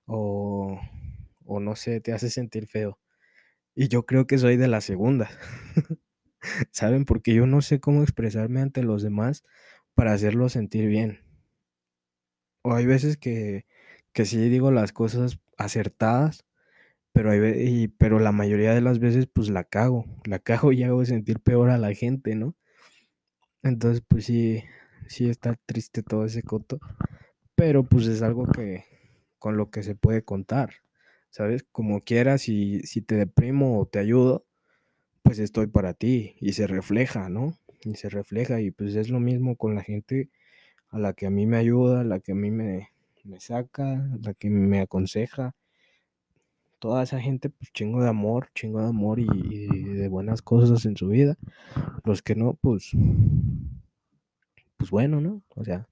o, 0.07 0.81
o 1.45 1.61
no 1.61 1.75
sé, 1.75 2.01
te 2.01 2.13
hace 2.13 2.31
sentir 2.31 2.69
feo. 2.69 2.99
Y 3.75 3.89
yo 3.89 4.07
creo 4.07 4.27
que 4.27 4.39
soy 4.39 4.57
de 4.57 4.69
la 4.69 4.81
segunda. 4.81 5.31
¿Saben? 6.73 7.05
Porque 7.05 7.35
yo 7.35 7.47
no 7.47 7.63
sé 7.63 7.81
cómo 7.81 8.03
expresarme 8.03 8.61
ante 8.61 8.83
los 8.83 9.03
demás 9.03 9.45
para 9.95 10.13
hacerlos 10.13 10.53
sentir 10.53 10.89
bien. 10.89 11.25
O 12.63 12.75
hay 12.75 12.87
veces 12.87 13.17
que, 13.17 13.67
que 14.13 14.25
sí 14.25 14.49
digo 14.49 14.71
las 14.71 14.93
cosas 14.93 15.39
acertadas, 15.57 16.45
pero, 17.13 17.31
hay, 17.31 17.41
y, 17.67 17.89
pero 17.89 18.19
la 18.19 18.33
mayoría 18.33 18.75
de 18.75 18.81
las 18.81 18.99
veces 18.99 19.27
pues 19.27 19.49
la 19.51 19.65
cago. 19.65 20.05
La 20.25 20.39
cago 20.39 20.73
y 20.73 20.83
hago 20.83 21.05
sentir 21.05 21.41
peor 21.41 21.71
a 21.71 21.79
la 21.79 21.95
gente, 21.95 22.35
¿no? 22.35 22.55
Entonces 23.63 24.03
pues 24.07 24.25
sí, 24.25 24.63
sí 25.09 25.29
está 25.29 25.57
triste 25.67 26.03
todo 26.03 26.25
ese 26.25 26.43
coto. 26.43 26.79
Pero 27.55 27.85
pues 27.85 28.07
es 28.07 28.23
algo 28.23 28.47
que 28.47 28.85
con 29.39 29.57
lo 29.57 29.71
que 29.71 29.83
se 29.83 29.95
puede 29.95 30.23
contar. 30.25 30.75
¿Sabes? 31.31 31.65
Como 31.71 32.03
quieras, 32.03 32.43
si, 32.43 32.81
si 32.83 33.03
te 33.03 33.15
deprimo 33.17 33.81
o 33.81 33.87
te 33.87 34.01
ayudo, 34.01 34.47
pues 35.23 35.39
estoy 35.39 35.69
para 35.69 35.95
ti 35.95 36.37
y 36.41 36.55
se 36.55 36.67
refleja, 36.67 37.29
¿no? 37.29 37.55
Y 37.85 37.95
se 37.97 38.09
refleja 38.09 38.61
y 38.61 38.71
pues 38.73 38.95
es 38.97 39.11
lo 39.11 39.21
mismo 39.21 39.57
con 39.57 39.75
la 39.75 39.83
gente 39.83 40.31
a 40.89 40.99
la 40.99 41.13
que 41.13 41.27
a 41.27 41.31
mí 41.31 41.47
me 41.47 41.57
ayuda, 41.57 42.01
a 42.01 42.05
la 42.05 42.21
que 42.21 42.33
a 42.33 42.35
mí 42.35 42.51
me, 42.51 42.91
me 43.25 43.41
saca, 43.41 44.09
la 44.23 44.35
que 44.35 44.51
me 44.51 44.81
aconseja. 44.81 45.55
Toda 46.79 47.03
esa 47.03 47.21
gente, 47.21 47.51
pues 47.51 47.73
chingo 47.73 48.03
de 48.03 48.09
amor, 48.09 48.49
chingo 48.55 48.81
de 48.81 48.89
amor 48.89 49.21
y, 49.21 49.27
y 49.31 49.85
de 49.85 50.09
buenas 50.09 50.41
cosas 50.43 50.87
en 50.87 50.97
su 50.97 51.09
vida. 51.09 51.37
Los 52.05 52.23
que 52.23 52.35
no, 52.35 52.55
pues, 52.55 52.93
pues 54.77 54.91
bueno, 54.91 55.21
¿no? 55.21 55.43
O 55.57 55.65
sea, 55.65 55.89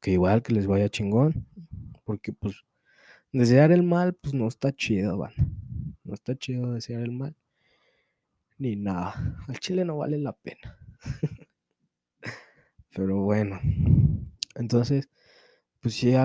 que 0.00 0.12
igual 0.12 0.42
que 0.42 0.54
les 0.54 0.66
vaya 0.66 0.88
chingón, 0.88 1.46
porque 2.04 2.32
pues 2.32 2.64
desear 3.32 3.72
el 3.72 3.82
mal, 3.82 4.14
pues 4.14 4.34
no 4.34 4.48
está 4.48 4.72
chido, 4.72 5.18
van. 5.18 5.32
No 6.04 6.14
está 6.14 6.36
chido 6.36 6.72
desear 6.72 7.02
el 7.02 7.12
mal 7.12 7.36
ni 8.58 8.76
nada. 8.76 9.36
Al 9.48 9.58
chile 9.58 9.84
no 9.84 9.98
vale 9.98 10.18
la 10.18 10.32
pena. 10.32 10.76
Pero 12.90 13.22
bueno. 13.22 13.60
Entonces, 14.54 15.08
pues 15.84 15.96
sí, 15.96 16.14
a, 16.14 16.24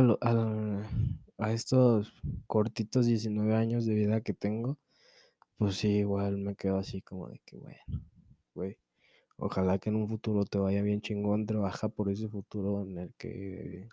a, 1.38 1.52
estos 1.52 2.14
cortitos 2.48 3.08
19 3.08 3.56
años 3.56 3.86
de 3.86 3.94
vida 3.94 4.22
que 4.22 4.34
tengo, 4.34 4.80
pues 5.58 5.76
sí, 5.76 5.98
igual 5.98 6.38
me 6.38 6.56
quedo 6.56 6.78
así 6.78 7.02
como 7.02 7.28
de 7.28 7.42
que, 7.44 7.58
bueno, 7.58 7.78
güey, 8.56 8.78
ojalá 9.36 9.78
que 9.78 9.90
en 9.90 9.98
un 9.98 10.08
futuro 10.08 10.46
te 10.46 10.60
vaya 10.60 10.82
bien 10.82 11.02
chingón, 11.02 11.46
trabaja 11.46 11.90
por 11.90 12.10
ese 12.10 12.30
futuro 12.30 12.84
en 12.84 13.00
el 13.00 13.14
que 13.16 13.90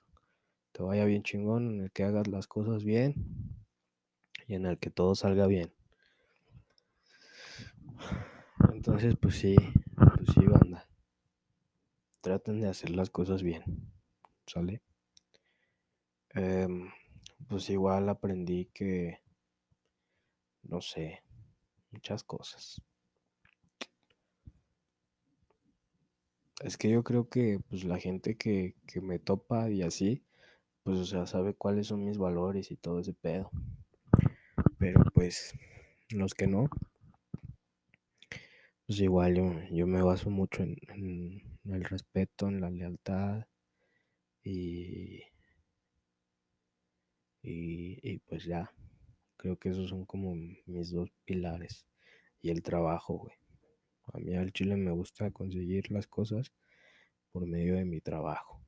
te 0.70 0.84
vaya 0.84 1.04
bien 1.04 1.24
chingón, 1.24 1.68
en 1.68 1.80
el 1.80 1.90
que 1.90 2.04
hagas 2.04 2.28
las 2.28 2.46
cosas 2.46 2.84
bien 2.84 3.16
y 4.46 4.54
en 4.54 4.66
el 4.66 4.78
que 4.78 4.90
todo 4.90 5.16
salga 5.16 5.48
bien. 5.48 5.72
Entonces, 8.72 9.16
pues 9.20 9.34
sí, 9.34 9.56
pues 9.96 10.28
sí, 10.32 10.46
banda. 10.46 10.86
Traten 12.20 12.60
de 12.60 12.68
hacer 12.68 12.90
las 12.90 13.10
cosas 13.10 13.42
bien, 13.42 13.64
¿sale? 14.46 14.85
Em, 16.36 16.90
pues 17.48 17.70
igual 17.70 18.10
aprendí 18.10 18.66
que, 18.66 19.20
no 20.64 20.82
sé, 20.82 21.22
muchas 21.90 22.22
cosas. 22.24 22.82
Es 26.62 26.76
que 26.76 26.90
yo 26.90 27.02
creo 27.02 27.28
que 27.30 27.58
pues 27.70 27.84
la 27.84 27.98
gente 27.98 28.36
que, 28.36 28.74
que 28.86 29.00
me 29.00 29.18
topa 29.18 29.70
y 29.70 29.82
así, 29.82 30.22
pues 30.82 30.98
o 30.98 31.04
sea, 31.06 31.26
sabe 31.26 31.54
cuáles 31.54 31.86
son 31.86 32.04
mis 32.04 32.18
valores 32.18 32.70
y 32.70 32.76
todo 32.76 33.00
ese 33.00 33.14
pedo. 33.14 33.50
Pero 34.78 35.04
pues 35.14 35.54
los 36.10 36.34
que 36.34 36.46
no, 36.46 36.68
pues 38.86 39.00
igual 39.00 39.36
yo, 39.36 39.52
yo 39.70 39.86
me 39.86 40.02
baso 40.02 40.30
mucho 40.30 40.62
en, 40.62 40.76
el 41.64 41.84
respeto, 41.84 42.48
en 42.48 42.60
la 42.60 42.70
lealtad 42.70 43.46
y, 44.44 45.22
y, 47.48 48.18
pues 48.28 48.44
ya, 48.44 48.72
creo 49.36 49.56
que 49.56 49.68
esos 49.68 49.90
son 49.90 50.04
como 50.04 50.34
mis 50.34 50.90
dos 50.90 51.10
pilares 51.24 51.86
y 52.42 52.50
el 52.50 52.62
trabajo, 52.62 53.18
güey. 53.18 53.36
A 54.12 54.18
mí 54.18 54.34
al 54.34 54.52
chile 54.52 54.76
me 54.76 54.90
gusta 54.90 55.30
conseguir 55.30 55.90
las 55.90 56.06
cosas 56.08 56.52
por 57.30 57.46
medio 57.46 57.76
de 57.76 57.84
mi 57.84 58.00
trabajo. 58.00 58.60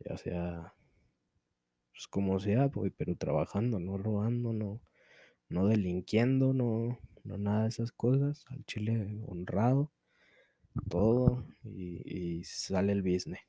Ya 0.00 0.16
sea, 0.18 0.74
pues 1.92 2.06
como 2.08 2.38
sea, 2.40 2.66
güey, 2.66 2.90
pero 2.90 3.16
trabajando, 3.16 3.80
no 3.80 3.96
robando, 3.96 4.52
no, 4.52 4.80
no 5.48 5.66
delinquiendo, 5.66 6.52
no, 6.52 6.98
no 7.24 7.38
nada 7.38 7.62
de 7.62 7.68
esas 7.70 7.90
cosas, 7.90 8.44
al 8.48 8.64
chile 8.66 9.22
honrado, 9.26 9.92
todo, 10.90 11.46
y, 11.64 12.42
sale 12.44 12.92
el 12.92 13.02
business. 13.02 13.40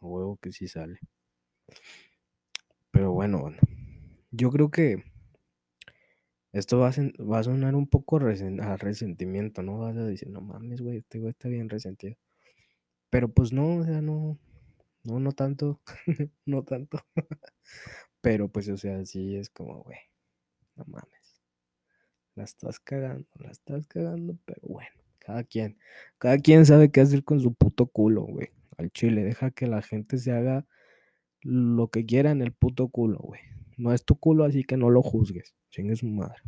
huevo 0.00 0.38
que 0.38 0.52
sí 0.52 0.66
sale. 0.66 0.98
Pero 2.96 3.12
bueno, 3.12 3.52
yo 4.30 4.50
creo 4.50 4.70
que 4.70 5.04
esto 6.52 6.78
va 6.78 6.88
a, 6.88 7.42
sonar 7.42 7.74
un 7.74 7.86
poco 7.86 8.16
a 8.16 8.76
resentimiento, 8.78 9.62
¿no? 9.62 9.80
Vas 9.80 9.98
a 9.98 10.04
decir, 10.04 10.30
no 10.30 10.40
mames, 10.40 10.80
güey, 10.80 10.96
este 10.96 11.18
güey 11.18 11.32
está 11.32 11.50
bien 11.50 11.68
resentido. 11.68 12.16
Pero 13.10 13.28
pues 13.28 13.52
no, 13.52 13.76
o 13.76 13.84
sea, 13.84 14.00
no, 14.00 14.38
no, 15.04 15.20
no 15.20 15.32
tanto, 15.32 15.82
no 16.46 16.64
tanto. 16.64 16.98
Pero 18.22 18.48
pues, 18.48 18.66
o 18.70 18.78
sea, 18.78 19.04
sí 19.04 19.36
es 19.36 19.50
como, 19.50 19.82
güey, 19.82 19.98
no 20.76 20.86
mames 20.86 21.42
la 22.34 22.44
estás 22.44 22.80
cagando, 22.80 23.26
la 23.34 23.50
estás 23.50 23.86
cagando, 23.86 24.38
pero 24.44 24.60
bueno, 24.62 24.90
cada 25.18 25.42
quien, 25.44 25.78
cada 26.18 26.38
quien 26.38 26.64
sabe 26.66 26.90
qué 26.90 27.00
hacer 27.00 27.24
con 27.24 27.40
su 27.40 27.54
puto 27.54 27.86
culo, 27.86 28.22
güey. 28.22 28.50
Al 28.78 28.90
chile, 28.90 29.24
deja 29.24 29.50
que 29.50 29.66
la 29.66 29.82
gente 29.82 30.18
se 30.18 30.32
haga 30.32 30.66
lo 31.46 31.88
que 31.88 32.04
quiera 32.04 32.32
en 32.32 32.42
el 32.42 32.52
puto 32.52 32.88
culo, 32.88 33.18
güey. 33.18 33.40
No 33.76 33.92
es 33.92 34.04
tu 34.04 34.16
culo, 34.16 34.44
así 34.44 34.64
que 34.64 34.76
no 34.76 34.90
lo 34.90 35.02
juzgues. 35.02 35.54
Chingue 35.70 35.96
su 35.96 36.06
madre. 36.06 36.42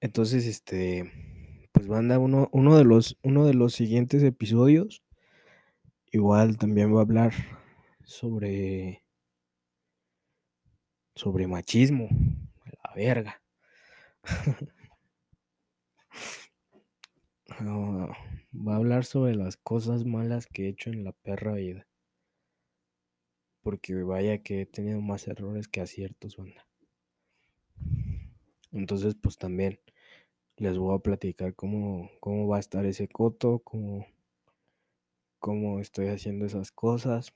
Entonces, 0.00 0.46
este, 0.46 1.10
pues 1.72 1.88
manda 1.88 2.18
uno, 2.18 2.48
uno 2.52 2.76
de 2.76 2.84
los, 2.84 3.18
uno 3.22 3.44
de 3.44 3.54
los 3.54 3.74
siguientes 3.74 4.22
episodios. 4.22 5.02
Igual 6.12 6.58
también 6.58 6.94
va 6.94 7.00
a 7.00 7.02
hablar 7.02 7.32
sobre, 8.04 9.04
sobre 11.14 11.46
machismo. 11.46 12.08
la 12.64 12.94
verga. 12.94 13.42
va 18.52 18.74
a 18.74 18.76
hablar 18.76 19.04
sobre 19.04 19.34
las 19.34 19.56
cosas 19.56 20.04
malas 20.04 20.46
que 20.46 20.66
he 20.66 20.68
hecho 20.68 20.90
en 20.90 21.04
la 21.04 21.12
perra 21.12 21.54
vida. 21.54 21.86
Porque 23.62 23.94
vaya 24.02 24.42
que 24.42 24.62
he 24.62 24.66
tenido 24.66 25.00
más 25.00 25.28
errores 25.28 25.68
que 25.68 25.80
aciertos, 25.80 26.36
banda. 26.36 26.66
Entonces, 28.72 29.16
pues 29.20 29.36
también 29.36 29.80
les 30.56 30.78
voy 30.78 30.94
a 30.94 31.00
platicar 31.00 31.54
cómo, 31.54 32.10
cómo 32.20 32.46
va 32.46 32.58
a 32.58 32.60
estar 32.60 32.84
ese 32.86 33.08
coto, 33.08 33.60
cómo, 33.60 34.06
cómo 35.38 35.80
estoy 35.80 36.08
haciendo 36.08 36.46
esas 36.46 36.70
cosas. 36.70 37.32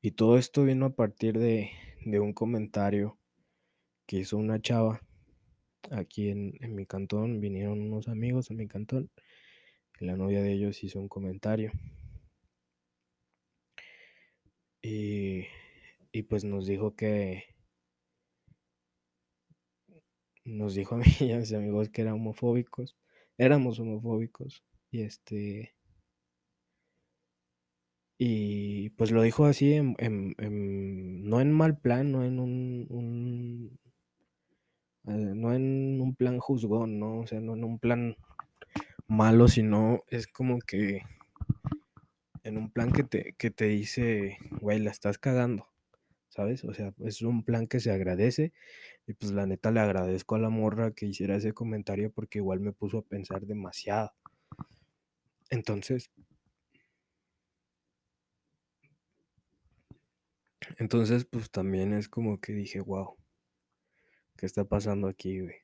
Y 0.00 0.10
todo 0.12 0.36
esto 0.36 0.64
vino 0.64 0.86
a 0.86 0.94
partir 0.94 1.38
de, 1.38 1.70
de 2.04 2.20
un 2.20 2.32
comentario 2.32 3.16
que 4.06 4.18
hizo 4.18 4.36
una 4.36 4.60
chava 4.60 5.00
aquí 5.90 6.28
en, 6.28 6.54
en, 6.60 6.74
mi 6.74 6.84
cantón. 6.86 7.40
Vinieron 7.40 7.80
unos 7.80 8.08
amigos 8.08 8.50
a 8.50 8.54
mi 8.54 8.66
cantón 8.66 9.10
y 10.00 10.04
la 10.04 10.16
novia 10.16 10.42
de 10.42 10.52
ellos 10.52 10.82
hizo 10.82 10.98
un 10.98 11.08
comentario. 11.08 11.72
Y, 14.82 15.46
y 16.12 16.22
pues 16.24 16.44
nos 16.44 16.66
dijo 16.66 16.94
que, 16.96 17.44
nos 20.44 20.74
dijo 20.74 20.96
a 20.96 20.98
mí 20.98 21.04
a 21.32 21.38
mis 21.38 21.52
amigos 21.52 21.88
que 21.90 22.02
eran 22.02 22.14
homofóbicos, 22.14 22.96
éramos 23.38 23.78
homofóbicos 23.78 24.64
y 24.90 25.02
este 25.02 25.74
y 28.18 28.90
pues 28.90 29.10
lo 29.10 29.22
dijo 29.22 29.46
así 29.46 29.72
en, 29.72 29.96
en, 29.98 31.24
no 31.28 31.40
en 31.40 31.50
mal 31.50 31.78
plan, 31.78 32.12
no 32.12 32.24
en 32.24 32.38
un, 32.38 32.86
un 32.88 33.80
eh, 35.08 35.32
no 35.34 35.52
en 35.52 36.00
un 36.00 36.14
plan 36.14 36.38
juzgón, 36.38 37.00
¿no? 37.00 37.20
O 37.20 37.26
sea, 37.26 37.40
no 37.40 37.54
en 37.54 37.64
un 37.64 37.80
plan 37.80 38.16
malo, 39.08 39.48
sino 39.48 40.02
es 40.08 40.28
como 40.28 40.60
que 40.60 41.02
en 42.44 42.58
un 42.58 42.70
plan 42.70 42.92
que 42.92 43.04
te, 43.04 43.34
que 43.34 43.50
te 43.50 43.66
dice, 43.66 44.38
güey, 44.60 44.78
la 44.80 44.90
estás 44.90 45.18
cagando, 45.18 45.68
¿sabes? 46.28 46.64
O 46.64 46.74
sea, 46.74 46.94
es 47.04 47.22
un 47.22 47.44
plan 47.44 47.66
que 47.66 47.80
se 47.80 47.90
agradece 47.92 48.52
y 49.06 49.14
pues 49.14 49.32
la 49.32 49.46
neta 49.46 49.70
le 49.70 49.80
agradezco 49.80 50.36
a 50.36 50.40
la 50.40 50.50
morra 50.50 50.92
que 50.92 51.06
hiciera 51.06 51.36
ese 51.36 51.52
comentario 51.54 52.12
porque 52.12 52.38
igual 52.38 52.60
me 52.60 52.72
puso 52.72 52.98
a 52.98 53.02
pensar 53.02 53.46
demasiado. 53.46 54.12
Entonces, 55.50 56.10
entonces 60.78 61.24
pues 61.24 61.50
también 61.50 61.92
es 61.94 62.08
como 62.08 62.38
que 62.40 62.52
dije, 62.52 62.80
wow, 62.80 63.16
¿qué 64.36 64.44
está 64.46 64.64
pasando 64.64 65.08
aquí, 65.08 65.40
güey? 65.40 65.61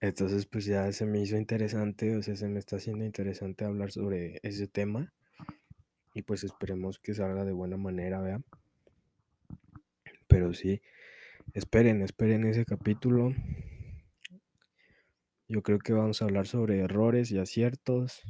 Entonces 0.00 0.46
pues 0.46 0.64
ya 0.64 0.90
se 0.92 1.04
me 1.04 1.20
hizo 1.20 1.36
interesante, 1.36 2.16
o 2.16 2.22
sea, 2.22 2.34
se 2.36 2.48
me 2.48 2.58
está 2.58 2.76
haciendo 2.76 3.04
interesante 3.04 3.64
hablar 3.64 3.92
sobre 3.92 4.40
ese 4.42 4.66
tema 4.66 5.12
y 6.14 6.22
pues 6.22 6.42
esperemos 6.44 6.98
que 6.98 7.14
salga 7.14 7.44
de 7.44 7.52
buena 7.52 7.76
manera, 7.76 8.20
vean. 8.20 8.44
Pero 10.26 10.54
sí, 10.54 10.80
esperen, 11.54 12.02
esperen 12.02 12.44
ese 12.44 12.64
capítulo. 12.64 13.34
Yo 15.48 15.62
creo 15.62 15.78
que 15.80 15.92
vamos 15.92 16.22
a 16.22 16.24
hablar 16.24 16.46
sobre 16.46 16.78
errores 16.78 17.30
y 17.32 17.38
aciertos. 17.38 18.22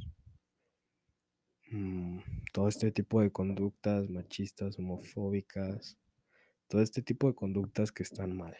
Mm, 1.71 2.19
todo 2.51 2.67
este 2.67 2.91
tipo 2.91 3.21
de 3.21 3.31
conductas 3.31 4.09
machistas, 4.09 4.77
homofóbicas. 4.77 5.97
Todo 6.67 6.81
este 6.81 7.01
tipo 7.01 7.27
de 7.27 7.35
conductas 7.35 7.91
que 7.91 8.03
están 8.03 8.35
mal. 8.35 8.55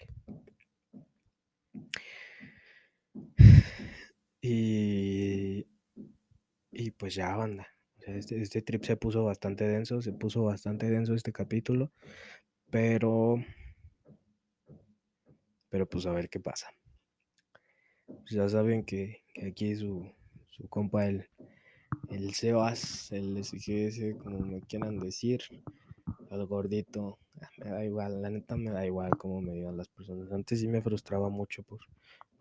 Y, 4.43 5.67
y 6.71 6.91
pues 6.91 7.13
ya, 7.13 7.35
banda. 7.35 7.67
Este, 8.07 8.41
este 8.41 8.63
trip 8.63 8.83
se 8.83 8.97
puso 8.97 9.23
bastante 9.23 9.67
denso, 9.67 10.01
se 10.01 10.13
puso 10.13 10.43
bastante 10.43 10.89
denso 10.89 11.13
este 11.13 11.31
capítulo. 11.31 11.91
Pero 12.71 13.37
pero 15.71 15.87
pues 15.87 16.05
a 16.05 16.11
ver 16.11 16.29
qué 16.29 16.39
pasa. 16.39 16.67
Pues 18.05 18.31
ya 18.31 18.47
saben 18.49 18.83
que, 18.83 19.23
que 19.33 19.47
aquí 19.47 19.73
su, 19.75 20.11
su, 20.49 20.67
compa, 20.67 21.07
el, 21.07 21.25
el 22.09 22.33
Sebas, 22.33 23.11
el 23.13 23.41
SGS, 23.41 24.17
como 24.21 24.39
me 24.39 24.61
quieran 24.61 24.99
decir, 24.99 25.41
el 26.29 26.45
gordito, 26.45 27.19
ah, 27.41 27.49
me 27.57 27.69
da 27.71 27.85
igual, 27.85 28.21
la 28.21 28.29
neta 28.29 28.57
me 28.57 28.69
da 28.69 28.85
igual 28.85 29.11
cómo 29.17 29.41
me 29.41 29.53
digan 29.53 29.77
las 29.77 29.87
personas. 29.87 30.29
Antes 30.33 30.59
sí 30.59 30.67
me 30.67 30.81
frustraba 30.81 31.29
mucho 31.29 31.63
por, 31.63 31.79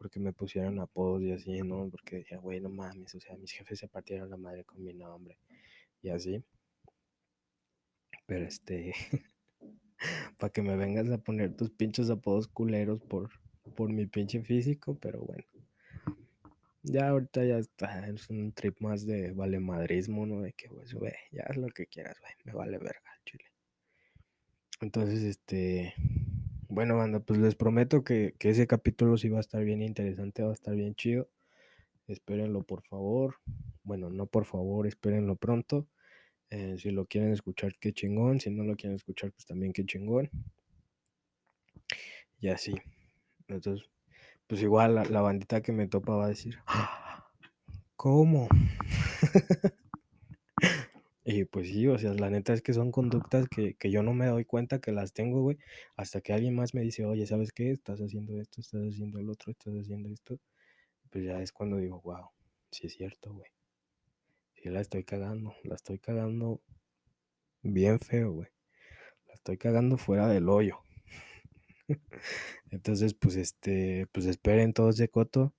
porque 0.00 0.18
me 0.18 0.32
pusieron 0.32 0.80
apodos 0.80 1.22
y 1.22 1.30
así, 1.30 1.60
¿no? 1.60 1.90
Porque 1.90 2.16
decía, 2.16 2.38
güey, 2.38 2.58
no 2.58 2.70
mames, 2.70 3.14
o 3.14 3.20
sea, 3.20 3.36
mis 3.36 3.52
jefes 3.52 3.80
se 3.80 3.86
partieron 3.86 4.30
la 4.30 4.38
madre 4.38 4.64
con 4.64 4.82
mi 4.82 4.94
nombre 4.94 5.38
y 6.00 6.08
así. 6.08 6.42
Pero 8.24 8.46
este, 8.46 8.94
para 10.38 10.50
que 10.50 10.62
me 10.62 10.74
vengas 10.74 11.10
a 11.10 11.18
poner 11.18 11.54
tus 11.54 11.70
pinches 11.70 12.08
apodos 12.08 12.48
culeros 12.48 13.02
por, 13.02 13.28
por 13.76 13.92
mi 13.92 14.06
pinche 14.06 14.42
físico, 14.42 14.96
pero 14.98 15.20
bueno. 15.20 15.44
Ya 16.82 17.10
ahorita 17.10 17.44
ya 17.44 17.58
está, 17.58 18.08
es 18.08 18.30
un 18.30 18.52
trip 18.52 18.80
más 18.80 19.04
de 19.04 19.32
vale 19.32 19.60
madrismo, 19.60 20.24
¿no? 20.24 20.40
De 20.40 20.54
que, 20.54 20.70
pues, 20.70 20.94
güey, 20.94 21.12
ya 21.30 21.42
es 21.42 21.58
lo 21.58 21.68
que 21.68 21.86
quieras, 21.86 22.18
güey, 22.20 22.32
me 22.44 22.54
vale 22.54 22.78
verga, 22.78 23.10
chile. 23.26 23.44
Entonces, 24.80 25.22
este, 25.24 25.92
bueno, 26.70 26.96
banda, 26.96 27.20
pues 27.20 27.38
les 27.40 27.56
prometo 27.56 28.04
que, 28.04 28.34
que 28.38 28.50
ese 28.50 28.66
capítulo 28.66 29.16
sí 29.16 29.28
va 29.28 29.38
a 29.38 29.40
estar 29.40 29.62
bien 29.64 29.82
interesante, 29.82 30.42
va 30.42 30.50
a 30.50 30.54
estar 30.54 30.74
bien 30.74 30.94
chido. 30.94 31.28
Espérenlo, 32.06 32.62
por 32.62 32.82
favor. 32.82 33.36
Bueno, 33.82 34.08
no 34.08 34.26
por 34.26 34.44
favor, 34.44 34.86
espérenlo 34.86 35.36
pronto. 35.36 35.88
Eh, 36.50 36.76
si 36.78 36.90
lo 36.90 37.06
quieren 37.06 37.32
escuchar, 37.32 37.74
qué 37.80 37.92
chingón. 37.92 38.40
Si 38.40 38.50
no 38.50 38.64
lo 38.64 38.76
quieren 38.76 38.96
escuchar, 38.96 39.32
pues 39.32 39.46
también 39.46 39.72
qué 39.72 39.84
chingón. 39.84 40.30
Y 42.40 42.48
así. 42.48 42.74
Entonces, 43.48 43.88
pues 44.46 44.62
igual 44.62 44.94
la, 44.94 45.04
la 45.04 45.22
bandita 45.22 45.62
que 45.62 45.72
me 45.72 45.88
topa 45.88 46.16
va 46.16 46.26
a 46.26 46.28
decir, 46.28 46.58
¿cómo? 47.96 48.48
y 51.30 51.44
pues 51.44 51.68
sí, 51.68 51.86
o 51.86 51.98
sea, 51.98 52.12
la 52.14 52.30
neta 52.30 52.52
es 52.52 52.62
que 52.62 52.72
son 52.72 52.90
conductas 52.92 53.48
que, 53.48 53.74
que, 53.74 53.90
yo 53.90 54.02
no 54.02 54.12
me 54.14 54.26
doy 54.26 54.44
cuenta 54.44 54.80
que 54.80 54.92
las 54.92 55.12
tengo, 55.12 55.42
güey, 55.42 55.58
hasta 55.96 56.20
que 56.20 56.32
alguien 56.32 56.54
más 56.54 56.74
me 56.74 56.82
dice, 56.82 57.04
oye, 57.04 57.26
¿sabes 57.26 57.52
qué? 57.52 57.70
Estás 57.70 58.00
haciendo 58.00 58.40
esto, 58.40 58.60
estás 58.60 58.82
haciendo 58.82 59.18
el 59.18 59.30
otro, 59.30 59.52
estás 59.52 59.74
haciendo 59.74 60.08
esto. 60.10 60.38
Pues 61.10 61.24
ya 61.24 61.40
es 61.42 61.52
cuando 61.52 61.76
digo, 61.78 62.00
wow, 62.02 62.30
sí 62.70 62.86
es 62.86 62.94
cierto, 62.94 63.32
güey. 63.32 63.50
Sí 64.54 64.68
la 64.68 64.80
estoy 64.80 65.04
cagando, 65.04 65.54
la 65.64 65.74
estoy 65.74 65.98
cagando 65.98 66.60
bien 67.62 67.98
feo, 68.00 68.32
güey. 68.32 68.48
La 69.28 69.34
estoy 69.34 69.58
cagando 69.58 69.96
fuera 69.96 70.28
del 70.28 70.48
hoyo. 70.48 70.80
Entonces, 72.70 73.14
pues 73.14 73.36
este, 73.36 74.06
pues 74.12 74.26
esperen 74.26 74.72
todo 74.72 74.90
ese 74.90 75.08
coto. 75.08 75.54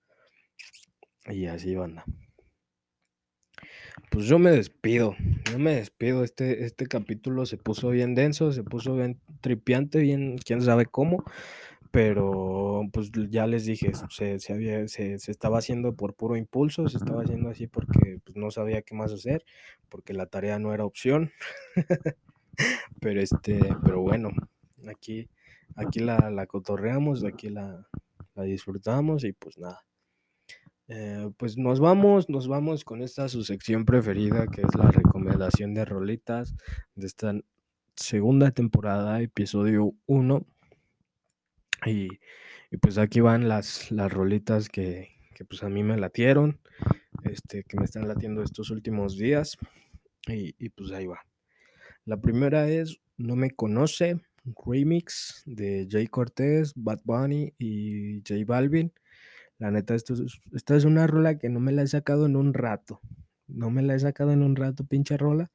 Y 1.26 1.46
así 1.48 1.76
van. 1.76 2.02
Pues 4.10 4.26
yo 4.26 4.40
me 4.40 4.52
despido, 4.52 5.16
yo 5.52 5.60
me 5.60 5.76
despido. 5.76 6.24
Este, 6.24 6.66
este 6.66 6.88
capítulo 6.88 7.46
se 7.46 7.58
puso 7.58 7.90
bien 7.90 8.16
denso, 8.16 8.52
se 8.52 8.64
puso 8.64 8.96
bien 8.96 9.20
tripiante, 9.42 10.00
bien, 10.00 10.38
quién 10.38 10.62
sabe 10.62 10.86
cómo. 10.86 11.24
Pero 11.92 12.84
pues 12.94 13.12
ya 13.30 13.48
les 13.48 13.66
dije, 13.66 13.92
se, 14.10 14.40
se, 14.40 14.54
había, 14.54 14.88
se, 14.88 15.20
se, 15.20 15.32
estaba 15.32 15.58
haciendo 15.58 15.94
por 15.94 16.14
puro 16.14 16.38
impulso, 16.38 16.88
se 16.88 16.98
estaba 16.98 17.24
haciendo 17.24 17.50
así 17.50 17.68
porque 17.68 18.20
pues, 18.24 18.38
no 18.38 18.50
sabía 18.50 18.82
qué 18.82 18.96
más 18.96 19.12
hacer, 19.12 19.44
porque 19.90 20.14
la 20.14 20.26
tarea 20.26 20.58
no 20.58 20.74
era 20.74 20.86
opción. 20.86 21.32
pero 23.02 23.22
este, 23.22 23.60
pero 23.84 24.02
bueno, 24.02 24.32
aquí 24.88 25.30
aquí 25.76 26.00
la, 26.00 26.30
la 26.30 26.46
cotorreamos, 26.48 27.24
aquí 27.24 27.50
la, 27.50 27.88
la, 28.36 28.44
disfrutamos 28.44 29.24
y 29.24 29.34
pues 29.34 29.58
nada. 29.58 29.84
Eh, 30.94 31.32
pues 31.38 31.58
nos 31.58 31.80
vamos, 31.80 32.28
nos 32.28 32.50
vamos 32.50 32.84
con 32.84 33.02
esta 33.02 33.30
su 33.30 33.46
sección 33.46 33.86
preferida 33.86 34.48
que 34.48 34.60
es 34.60 34.76
la 34.76 34.92
recomendación 34.92 35.74
de 35.74 35.86
rolitas 35.86 36.54
de 36.96 37.08
esta 37.08 37.34
segunda 37.96 38.52
temporada, 38.52 39.22
episodio 39.22 39.94
1. 40.08 40.46
Y, 41.86 42.10
y, 42.72 42.78
pues 42.82 42.98
aquí 42.98 43.22
van 43.22 43.48
las, 43.48 43.89
las 43.89 44.12
rolitas 44.12 44.68
que, 44.68 45.16
que, 45.34 45.46
pues 45.46 45.64
a 45.64 45.70
mí 45.70 45.82
me 45.82 45.98
latieron, 45.98 46.60
este, 47.24 47.64
que 47.64 47.78
me 47.78 47.86
están 47.86 48.10
latiendo 48.10 48.44
estos 48.44 48.70
últimos 48.70 49.18
días. 49.18 49.58
Y, 50.28 50.56
y 50.60 50.70
pues 50.70 50.92
ahí 50.92 51.08
va. 51.08 51.22
La 52.04 52.18
primera 52.18 52.68
es 52.68 53.00
No 53.16 53.38
me 53.38 53.52
conoce 53.52 54.20
remix 54.66 55.42
de 55.46 55.88
Jay 55.89 56.08
Cortés, 56.08 56.74
Bad 56.76 57.00
Bunny 57.06 57.54
y 57.58 58.18
J 58.28 58.44
Balvin. 58.46 58.92
La 59.62 59.70
neta, 59.70 59.93
esto 59.93 60.16
es, 60.16 60.41
esta 60.53 60.76
es 60.76 60.86
una 60.86 61.05
rola 61.05 61.38
que 61.38 61.47
no 61.47 61.59
me 61.59 61.72
la 61.72 61.84
he 61.84 61.88
sacado 61.88 62.26
en 62.26 62.36
un 62.36 62.55
rato. 62.55 62.99
No 63.45 63.70
me 63.70 63.84
la 63.84 63.93
he 63.93 63.99
sacado 63.99 64.32
en 64.32 64.41
un 64.41 64.55
rato, 64.55 64.86
pinche 64.86 65.18
rola. 65.18 65.51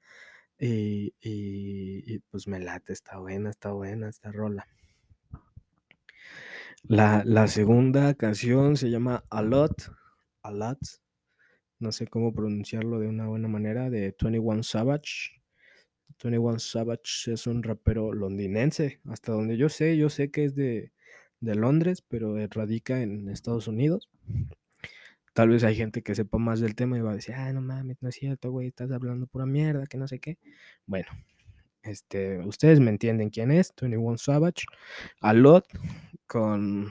Y, 0.61 1.13
y, 1.21 2.15
y 2.15 2.21
pues 2.31 2.47
me 2.47 2.61
late, 2.61 2.93
está 2.93 3.19
buena, 3.19 3.51
está 3.51 3.73
buena 3.73 4.09
esta 4.09 4.31
rola. 4.31 4.69
La, 6.85 7.25
la, 7.27 7.49
segunda 7.49 8.15
canción 8.15 8.77
se 8.77 8.91
llama 8.91 9.25
A 9.29 9.43
Lot, 9.43 9.91
A 10.45 10.53
Lot, 10.53 10.79
no 11.81 11.91
sé 11.91 12.07
cómo 12.07 12.33
pronunciarlo 12.33 13.01
de 13.01 13.09
una 13.09 13.27
buena 13.27 13.49
manera, 13.49 13.91
de 13.91 14.15
21 14.23 14.63
Savage. 14.63 15.43
21 16.23 16.61
Savage 16.61 17.33
es 17.33 17.49
un 17.49 17.65
rapero 17.65 18.13
londinense. 18.13 19.01
Hasta 19.07 19.33
donde 19.33 19.57
yo 19.57 19.69
sé, 19.69 19.97
yo 19.97 20.11
sé 20.11 20.31
que 20.31 20.45
es 20.45 20.55
de, 20.55 20.93
de 21.41 21.55
Londres, 21.55 22.03
pero 22.07 22.37
radica 22.49 23.03
en 23.03 23.29
Estados 23.29 23.69
Unidos. 23.69 24.11
Tal 25.33 25.51
vez 25.51 25.65
hay 25.65 25.77
gente 25.77 26.03
que 26.03 26.15
sepa 26.15 26.39
más 26.39 26.61
del 26.61 26.75
tema 26.75 26.97
y 26.97 27.03
va 27.03 27.13
a 27.13 27.17
decir, 27.17 27.35
ah, 27.35 27.53
no 27.53 27.61
mames, 27.61 27.99
no 28.01 28.09
es 28.09 28.15
cierto, 28.15 28.51
güey, 28.51 28.69
estás 28.69 28.91
hablando 28.91 29.27
pura 29.27 29.45
mierda, 29.45 29.87
que 29.87 29.99
no 29.99 30.09
sé 30.09 30.19
qué. 30.19 30.39
Bueno, 30.87 31.09
este, 31.83 32.39
ustedes 32.41 32.81
me 32.81 32.91
entienden 32.91 33.31
quién 33.31 33.51
es, 33.51 33.73
21 33.81 34.19
Savage, 34.19 34.65
a 35.21 35.33
lot 35.35 35.67
con, 36.27 36.91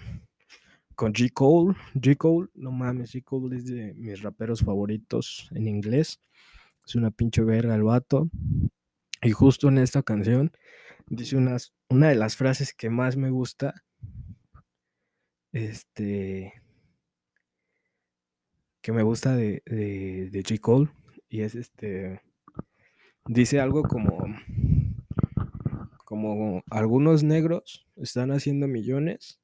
con 0.96 1.14
G. 1.14 1.32
Cole. 1.34 1.76
G. 1.96 2.16
Cole, 2.18 2.50
no 2.54 2.72
mames, 2.72 3.14
G. 3.14 3.24
Cole 3.24 3.58
es 3.58 3.66
de 3.66 3.94
mis 3.96 4.22
raperos 4.22 4.62
favoritos 4.62 5.50
en 5.54 5.68
inglés. 5.68 6.22
Es 6.86 6.96
una 6.96 7.12
pinche 7.12 7.44
verga 7.44 7.76
el 7.76 7.84
vato. 7.84 8.30
Y 9.22 9.32
justo 9.32 9.70
en 9.70 9.80
esta 9.80 10.04
canción 10.04 10.52
dice 11.08 11.36
unas, 11.36 11.74
una 11.90 12.10
de 12.10 12.16
las 12.16 12.36
frases 12.36 12.74
que 12.74 12.90
más 12.90 13.18
me 13.18 13.30
gusta. 13.30 13.85
Este. 15.56 16.54
Que 18.82 18.92
me 18.92 19.04
gusta 19.04 19.38
de, 19.38 19.64
de, 19.66 20.30
de. 20.30 20.60
Cole. 20.60 20.92
Y 21.30 21.44
es 21.44 21.56
este. 21.56 22.22
Dice 23.26 23.62
algo 23.62 23.84
como. 23.84 24.26
Como 26.04 26.62
algunos 26.70 27.24
negros 27.24 27.88
están 27.96 28.32
haciendo 28.32 28.68
millones. 28.68 29.40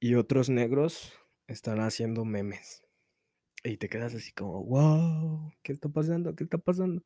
Y 0.00 0.16
otros 0.16 0.50
negros 0.50 1.14
están 1.46 1.80
haciendo 1.80 2.26
memes. 2.26 2.82
Y 3.64 3.78
te 3.78 3.88
quedas 3.88 4.14
así 4.14 4.32
como, 4.32 4.64
wow, 4.64 5.52
¿qué 5.62 5.72
está 5.72 5.88
pasando? 5.88 6.34
¿Qué 6.34 6.44
está 6.44 6.58
pasando? 6.58 7.02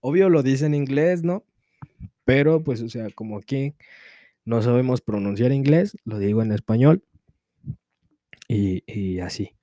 Obvio 0.00 0.28
lo 0.28 0.42
dice 0.42 0.66
en 0.66 0.74
inglés, 0.74 1.22
¿no? 1.22 1.44
Pero 2.24 2.62
pues, 2.62 2.82
o 2.82 2.88
sea, 2.88 3.10
como 3.10 3.38
aquí 3.38 3.76
no 4.44 4.62
sabemos 4.62 5.00
pronunciar 5.00 5.52
inglés, 5.52 5.96
lo 6.04 6.18
digo 6.18 6.42
en 6.42 6.52
español 6.52 7.04
y, 8.48 9.20
así. 9.20 9.56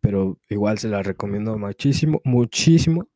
Pero 0.00 0.38
igual 0.48 0.78
se 0.78 0.88
la 0.88 1.02
recomiendo 1.02 1.58
muchísimo, 1.58 2.20
muchísimo. 2.24 3.08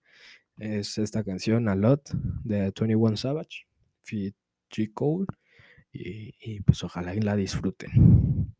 Es 0.59 0.99
esta 0.99 1.25
canción, 1.25 1.69
A 1.69 1.75
Lot, 1.75 2.11
de 2.45 2.61
21 2.61 3.17
Savage, 3.17 3.67
Fit 4.03 4.37
G. 4.71 4.93
Cole. 4.93 5.27
Y, 5.93 6.61
pues 6.63 6.83
ojalá 6.83 7.15
y 7.15 7.21
la 7.21 7.37
disfruten. 7.37 8.53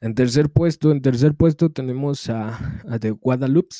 En 0.00 0.14
tercer 0.14 0.50
puesto, 0.50 0.90
en 0.90 1.02
tercer 1.02 1.34
puesto 1.34 1.70
tenemos 1.70 2.28
a, 2.30 2.80
a 2.88 2.98
The 2.98 3.10
Guadalupe 3.10 3.76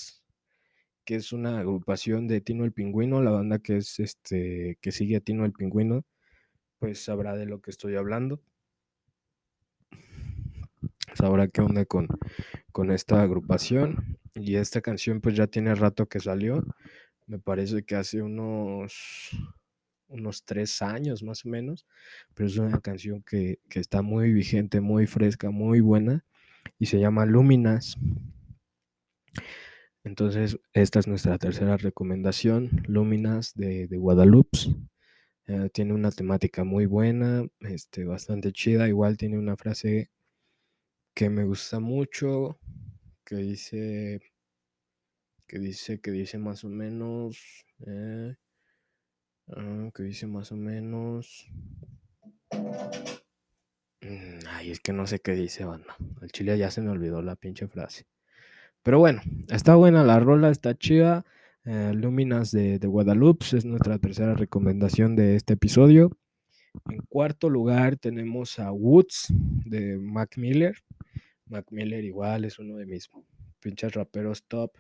que 1.06 1.14
es 1.14 1.32
una 1.32 1.60
agrupación 1.60 2.26
de 2.26 2.40
Tino 2.40 2.64
el 2.64 2.72
Pingüino, 2.72 3.22
la 3.22 3.30
banda 3.30 3.60
que 3.60 3.78
es 3.78 4.00
este 4.00 4.76
que 4.82 4.92
sigue 4.92 5.16
a 5.16 5.20
Tino 5.20 5.44
el 5.46 5.52
Pingüino, 5.52 6.04
pues 6.78 7.04
sabrá 7.04 7.36
de 7.36 7.46
lo 7.46 7.60
que 7.60 7.70
estoy 7.70 7.96
hablando. 7.96 8.40
Sabrá 11.14 11.48
qué 11.48 11.62
onda 11.62 11.84
con, 11.84 12.08
con 12.72 12.90
esta 12.90 13.22
agrupación. 13.22 14.18
Y 14.34 14.56
esta 14.56 14.80
canción 14.80 15.20
pues 15.20 15.34
ya 15.34 15.46
tiene 15.46 15.74
rato 15.74 16.06
que 16.06 16.20
salió. 16.20 16.64
Me 17.26 17.38
parece 17.38 17.84
que 17.84 17.96
hace 17.96 18.22
unos, 18.22 19.30
unos 20.08 20.44
tres 20.44 20.82
años 20.82 21.22
más 21.22 21.44
o 21.46 21.48
menos. 21.48 21.86
Pero 22.34 22.48
es 22.48 22.56
una 22.58 22.80
canción 22.80 23.22
que, 23.22 23.60
que 23.68 23.80
está 23.80 24.02
muy 24.02 24.32
vigente, 24.32 24.80
muy 24.80 25.06
fresca, 25.06 25.50
muy 25.50 25.80
buena. 25.80 26.24
Y 26.78 26.86
se 26.86 26.98
llama 27.00 27.24
Luminas. 27.24 27.96
Entonces, 30.06 30.60
esta 30.72 31.00
es 31.00 31.08
nuestra 31.08 31.36
tercera 31.36 31.76
recomendación, 31.76 32.70
Luminas 32.86 33.54
de, 33.56 33.88
Guadalupe. 33.90 34.56
Eh, 35.48 35.70
tiene 35.72 35.92
una 35.94 36.10
temática 36.10 36.64
muy 36.64 36.86
buena, 36.86 37.46
este, 37.60 38.04
bastante 38.04 38.52
chida. 38.52 38.88
Igual 38.88 39.16
tiene 39.16 39.38
una 39.38 39.56
frase 39.56 40.10
que 41.14 41.30
me 41.30 41.44
gusta 41.44 41.80
mucho, 41.80 42.58
que 43.24 43.36
dice, 43.36 44.20
que 45.46 45.58
dice, 45.58 46.00
que 46.00 46.10
dice 46.10 46.38
más 46.38 46.64
o 46.64 46.68
menos, 46.68 47.64
eh, 47.86 48.34
ah, 49.56 49.90
que 49.94 50.02
dice 50.02 50.26
más 50.26 50.50
o 50.52 50.56
menos. 50.56 51.46
Mm, 54.02 54.38
ay, 54.48 54.70
es 54.70 54.80
que 54.80 54.92
no 54.92 55.06
sé 55.06 55.20
qué 55.20 55.32
dice, 55.32 55.64
banda. 55.64 55.96
Al 56.20 56.30
chile 56.30 56.58
ya 56.58 56.70
se 56.70 56.80
me 56.80 56.90
olvidó 56.90 57.22
la 57.22 57.36
pinche 57.36 57.68
frase. 57.68 58.06
Pero 58.82 58.98
bueno, 58.98 59.22
está 59.48 59.76
buena 59.76 60.04
la 60.04 60.20
rola, 60.20 60.50
está 60.50 60.76
chida. 60.76 61.24
Eh, 61.68 61.92
Luminas 61.94 62.52
de, 62.52 62.78
Guadalupe 62.78 63.44
es 63.52 63.64
nuestra 63.64 63.98
tercera 63.98 64.34
recomendación 64.34 65.16
de 65.16 65.34
este 65.34 65.54
episodio. 65.54 66.16
En 66.88 67.00
cuarto 67.08 67.50
lugar 67.50 67.96
tenemos 67.96 68.60
a 68.60 68.70
Woods 68.70 69.34
de 69.64 69.98
Mac 69.98 70.36
Miller. 70.36 70.76
Mac 71.46 71.66
Miller 71.72 72.04
igual 72.04 72.44
es 72.44 72.60
uno 72.60 72.76
de 72.76 72.86
mis 72.86 73.10
pinches 73.58 73.94
raperos 73.94 74.44
top 74.44 74.76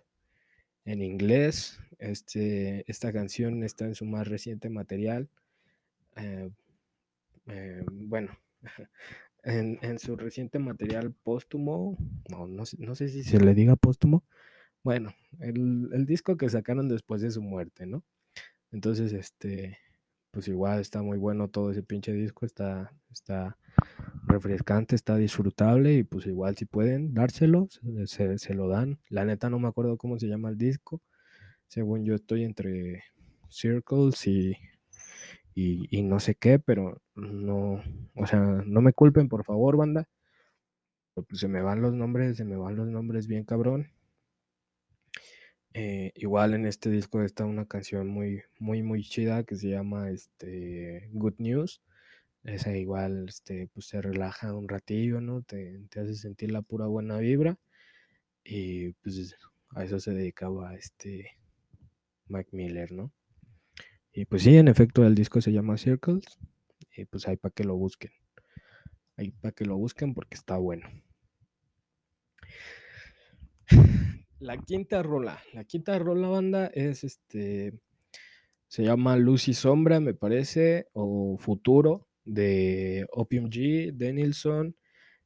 en 0.84 1.02
inglés. 1.02 1.80
Este, 1.98 2.88
esta 2.88 3.12
canción 3.12 3.64
está 3.64 3.86
en 3.86 3.96
su 3.96 4.04
más 4.04 4.28
reciente 4.28 4.70
material. 4.70 5.28
Eh, 6.14 6.50
eh, 7.48 7.84
bueno, 7.90 8.30
en, 9.42 9.98
su 9.98 10.14
reciente 10.14 10.60
material 10.60 11.12
póstumo, 11.12 11.98
no, 12.30 12.46
no, 12.46 12.94
sé 12.94 13.08
si 13.08 13.24
se 13.24 13.40
le 13.40 13.54
diga 13.54 13.74
póstumo, 13.74 14.22
bueno, 14.86 15.12
el, 15.40 16.06
disco 16.06 16.36
que 16.36 16.48
sacaron 16.48 16.88
después 16.88 17.20
de 17.20 17.32
su 17.32 17.42
muerte, 17.42 17.86
¿no? 17.86 18.04
Entonces, 18.70 19.12
este, 19.12 19.78
pues 20.30 20.46
igual 20.46 20.78
está 20.80 21.02
muy 21.02 21.18
bueno 21.18 21.48
todo 21.48 21.72
ese 21.72 21.82
pinche 21.82 22.12
disco, 22.12 22.46
está, 22.46 22.92
está 23.10 23.58
refrescante, 24.28 24.94
está 24.94 25.16
disfrutable 25.16 25.94
y 25.94 26.04
pues 26.04 26.26
igual 26.26 26.56
si 26.56 26.66
pueden 26.66 27.14
dárselo, 27.14 27.66
se, 28.04 28.38
se, 28.38 28.54
lo 28.54 28.68
dan. 28.68 29.00
La 29.08 29.24
neta 29.24 29.50
no 29.50 29.58
me 29.58 29.66
acuerdo 29.66 29.96
cómo 29.98 30.20
se 30.20 30.28
llama 30.28 30.50
el 30.50 30.56
disco, 30.56 31.02
según 31.66 32.04
yo 32.04 32.14
estoy 32.14 32.44
entre 32.44 33.02
Circles 33.50 34.24
y 34.28 34.56
y, 35.56 36.02
no 36.02 36.20
sé 36.20 36.36
qué, 36.36 36.58
pero 36.58 37.02
no, 37.16 37.82
o 38.14 38.26
sea, 38.26 38.40
no 38.66 38.80
me 38.82 38.92
culpen, 38.92 39.28
por 39.28 39.44
favor, 39.44 39.76
banda. 39.76 40.06
Pues 41.14 41.40
se 41.40 41.48
me 41.48 41.62
van 41.62 41.82
los 41.82 41.94
nombres, 41.94 42.36
se 42.36 42.44
me 42.44 42.56
van 42.56 42.76
los 42.76 42.86
nombres 42.86 43.26
bien 43.26 43.44
cabrón. 43.44 43.90
Eh, 45.78 46.10
igual 46.14 46.54
en 46.54 46.64
este 46.64 46.88
disco 46.88 47.20
está 47.22 47.44
una 47.44 47.66
canción 47.66 48.08
muy, 48.08 48.40
muy, 48.58 48.82
muy 48.82 49.02
chida 49.02 49.44
que 49.44 49.56
se 49.56 49.68
llama 49.68 50.08
este, 50.08 51.10
Good 51.12 51.34
News. 51.36 51.82
Esa 52.44 52.74
igual, 52.74 53.26
este, 53.28 53.68
pues 53.74 53.84
se 53.88 54.00
relaja 54.00 54.54
un 54.54 54.70
ratillo, 54.70 55.20
¿no? 55.20 55.42
Te, 55.42 55.82
te 55.90 56.00
hace 56.00 56.14
sentir 56.14 56.50
la 56.50 56.62
pura 56.62 56.86
buena 56.86 57.18
vibra. 57.18 57.58
Y 58.42 58.92
pues 59.02 59.36
a 59.68 59.84
eso 59.84 60.00
se 60.00 60.14
dedicaba 60.14 60.74
este 60.76 61.32
Mike 62.28 62.56
Miller, 62.56 62.92
¿no? 62.92 63.12
Y 64.14 64.24
pues 64.24 64.44
sí, 64.44 64.56
en 64.56 64.68
efecto, 64.68 65.04
el 65.06 65.14
disco 65.14 65.42
se 65.42 65.52
llama 65.52 65.76
Circles. 65.76 66.38
Y 66.96 67.04
pues 67.04 67.28
ahí 67.28 67.36
para 67.36 67.52
que 67.52 67.64
lo 67.64 67.76
busquen. 67.76 68.12
Ahí 69.18 69.30
para 69.30 69.52
que 69.52 69.66
lo 69.66 69.76
busquen 69.76 70.14
porque 70.14 70.36
está 70.36 70.56
bueno. 70.56 70.88
La 74.38 74.58
quinta 74.58 75.02
rola. 75.02 75.40
La 75.52 75.64
quinta 75.64 75.98
rola 75.98 76.28
banda 76.28 76.66
es 76.68 77.04
este. 77.04 77.72
Se 78.68 78.82
llama 78.82 79.16
Luz 79.16 79.48
y 79.48 79.54
Sombra, 79.54 80.00
me 80.00 80.14
parece. 80.14 80.88
O 80.92 81.36
Futuro. 81.38 82.08
De 82.24 83.06
Opium 83.12 83.48
G, 83.48 83.92
Denilson 83.92 84.74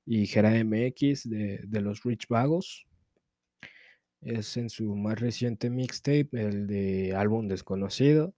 y 0.05 0.27
Gera 0.27 0.53
MX 0.63 1.31
de, 1.31 1.61
de 1.67 1.81
los 1.81 2.03
Rich 2.03 2.29
Vagos. 2.29 2.87
Es 4.21 4.59
en 4.59 4.69
su 4.69 4.95
más 4.97 5.19
reciente 5.19 5.71
mixtape, 5.71 6.29
el 6.33 6.67
de 6.67 7.15
álbum 7.17 7.49
desconocido. 7.49 8.35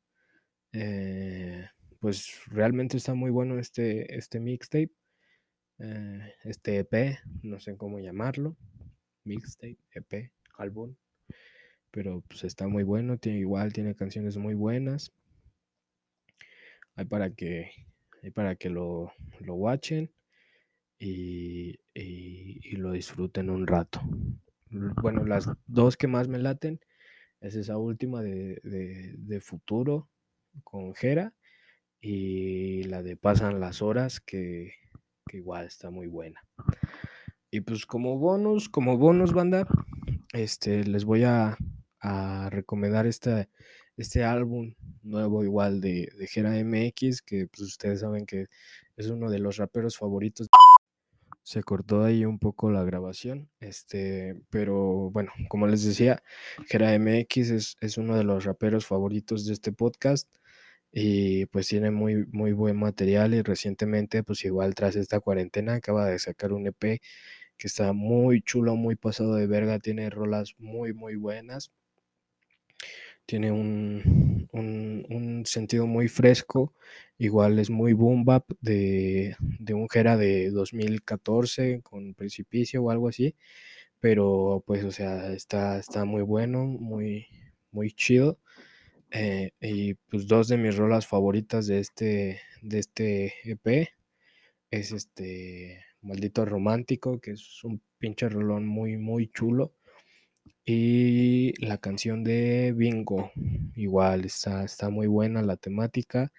Eh, 0.73 1.67
pues 2.03 2.41
realmente 2.47 2.97
está 2.97 3.15
muy 3.15 3.31
bueno 3.31 3.59
este, 3.59 4.17
este 4.17 4.41
mixtape, 4.41 4.91
eh, 5.79 6.35
este 6.45 6.79
EP, 6.79 7.19
no 7.43 7.61
sé 7.61 7.77
cómo 7.77 8.01
llamarlo, 8.01 8.57
mixtape, 9.25 9.79
EP, 9.93 10.33
álbum, 10.55 10.95
pero 11.91 12.23
pues 12.29 12.45
está 12.45 12.69
muy 12.69 12.83
bueno, 12.83 13.19
tiene 13.19 13.39
igual, 13.39 13.73
tiene 13.73 13.95
canciones 13.95 14.37
muy 14.37 14.55
buenas. 14.55 15.13
Hay 16.95 17.05
para 17.07 17.35
que, 17.35 17.71
hay 18.23 18.31
para 18.31 18.57
que 18.57 18.71
lo, 18.71 19.13
lo 19.41 19.55
watchen 19.55 20.11
y, 20.99 21.81
y, 21.95 22.77
lo 22.77 22.93
disfruten 22.93 23.51
un 23.51 23.67
rato. 23.67 24.01
Bueno, 24.71 25.25
las 25.25 25.49
dos 25.67 25.97
que 25.97 26.07
más 26.07 26.29
me 26.29 26.39
laten 26.39 26.81
es 27.41 27.57
esa 27.57 27.77
última 27.77 28.23
de, 28.23 28.61
de, 28.63 29.41
futuro 29.41 30.09
con 30.63 30.95
Jera 30.95 31.35
y 32.01 32.85
la 32.85 33.03
de 33.03 33.17
Pasan 33.17 33.61
las 33.61 33.83
horas 33.83 34.21
que, 34.21 34.75
igual 35.33 35.67
está 35.67 35.91
muy 35.91 36.07
buena. 36.07 36.41
Y 37.51 37.61
pues 37.61 37.85
como 37.85 38.19
bonus, 38.19 38.69
como 38.69 38.97
bonus 38.97 39.33
banda, 39.33 39.67
este, 40.33 40.85
les 40.85 41.05
voy 41.05 41.25
a, 41.25 41.57
recomendar 42.51 43.07
este 43.07 44.25
álbum 44.25 44.75
nuevo 45.03 45.45
igual 45.45 45.81
de, 45.81 46.11
Jera 46.29 46.53
MX, 46.65 47.23
que 47.23 47.47
pues 47.47 47.61
ustedes 47.61 48.01
saben 48.01 48.27
que 48.27 48.47
es 48.97 49.07
uno 49.07 49.31
de 49.31 49.39
los 49.39 49.57
raperos 49.59 49.97
favoritos. 49.97 50.49
Se 51.45 51.63
cortó 51.63 52.05
ahí 52.05 52.25
un 52.25 52.39
poco 52.39 52.71
la 52.71 52.85
grabación, 52.85 53.51
este, 53.61 54.41
pero 54.51 55.11
bueno, 55.11 55.33
como 55.49 55.67
les 55.67 55.85
decía, 55.85 56.23
Jera 56.67 56.99
MX 56.99 57.37
es, 57.51 57.77
es 57.81 57.99
uno 57.99 58.17
de 58.17 58.25
los 58.25 58.45
raperos 58.45 58.87
favoritos 58.87 59.47
de 59.47 59.53
este 59.53 59.73
podcast 59.73 60.29
y 60.93 61.47
pues 61.47 61.69
tiene 61.69 61.91
muy, 61.91 62.27
muy 62.33 62.53
buen 62.53 62.77
material 62.79 63.35
y 63.35 63.43
recientemente 63.43 64.23
pues 64.23 64.45
igual 64.45 64.75
tras 64.75 64.95
esta 64.95 65.21
cuarentena 65.21 65.75
acaba 65.75 66.07
de 66.07 66.19
sacar 66.19 66.53
un 66.53 66.67
EP 66.67 67.01
que 67.63 67.69
está 67.69 67.93
muy 67.93 68.43
chulo, 68.43 68.75
muy 68.75 68.97
pasado 68.97 69.37
de 69.37 69.47
verga, 69.47 69.79
tiene 69.79 70.11
rolas 70.11 70.57
muy, 70.59 70.93
muy 70.93 71.15
buenas 71.15 71.71
tiene 73.25 73.53
un, 73.53 74.49
un, 74.53 75.47
sentido 75.47 75.87
muy 75.87 76.09
fresco, 76.09 76.75
igual 77.19 77.61
es 77.61 77.71
muy 77.71 77.93
boom 77.93 78.25
bap 78.25 78.45
de, 78.61 79.37
de 79.61 79.75
un 79.75 79.89
Jera 79.89 80.17
de 80.17 80.51
2014 80.51 81.83
con 81.83 82.15
Precipicio 82.15 82.83
o 82.83 82.91
algo 82.91 83.09
así, 83.09 83.37
pero 84.01 84.65
pues 84.67 84.85
o 84.85 84.91
sea, 84.91 85.33
está, 85.33 85.79
está 85.79 86.05
muy 86.05 86.23
bueno, 86.23 86.65
muy, 86.67 87.27
muy 87.71 87.93
chido. 87.93 88.39
Eh, 89.13 89.53
y 89.61 89.95
pues 89.95 90.27
dos 90.27 90.49
de 90.49 90.57
mis 90.59 90.77
rolas 90.77 91.07
favoritas 91.07 91.67
de 91.67 91.79
este, 91.79 92.41
de 92.63 92.79
este 92.79 93.35
EP 93.45 93.89
es 94.71 94.93
este 94.93 95.85
Maldito 96.03 96.45
Romántico, 96.45 97.21
que 97.21 97.33
es 97.33 97.65
un 97.65 97.81
pinche 97.99 98.29
rolón 98.29 98.67
muy, 98.67 98.97
muy 98.97 99.29
chulo. 99.29 99.75
Y 100.65 101.55
la 101.65 101.79
canción 101.79 102.23
de 102.25 102.73
Bingo, 102.73 103.33
igual 103.75 104.25
está, 104.25 104.65
está 104.65 104.91
muy 104.91 105.07
buena 105.09 105.43
la 105.43 105.57
temática, 105.57 106.33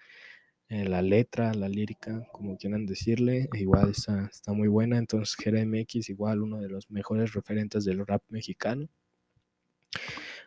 eh, 0.70 0.86
la 0.86 1.02
letra, 1.02 1.54
la 1.54 1.70
lírica, 1.70 2.28
como 2.32 2.58
quieran 2.58 2.86
decirle, 2.86 3.50
igual 3.54 3.92
está, 3.92 4.28
está 4.32 4.54
muy 4.54 4.68
buena. 4.68 4.98
Entonces, 4.98 5.36
Jera 5.36 5.66
MX, 5.66 6.10
igual 6.10 6.42
uno 6.42 6.62
de 6.62 6.70
los 6.70 6.90
mejores 6.90 7.34
referentes 7.34 7.86
del 7.86 8.06
rap 8.06 8.24
mexicano. 8.30 8.88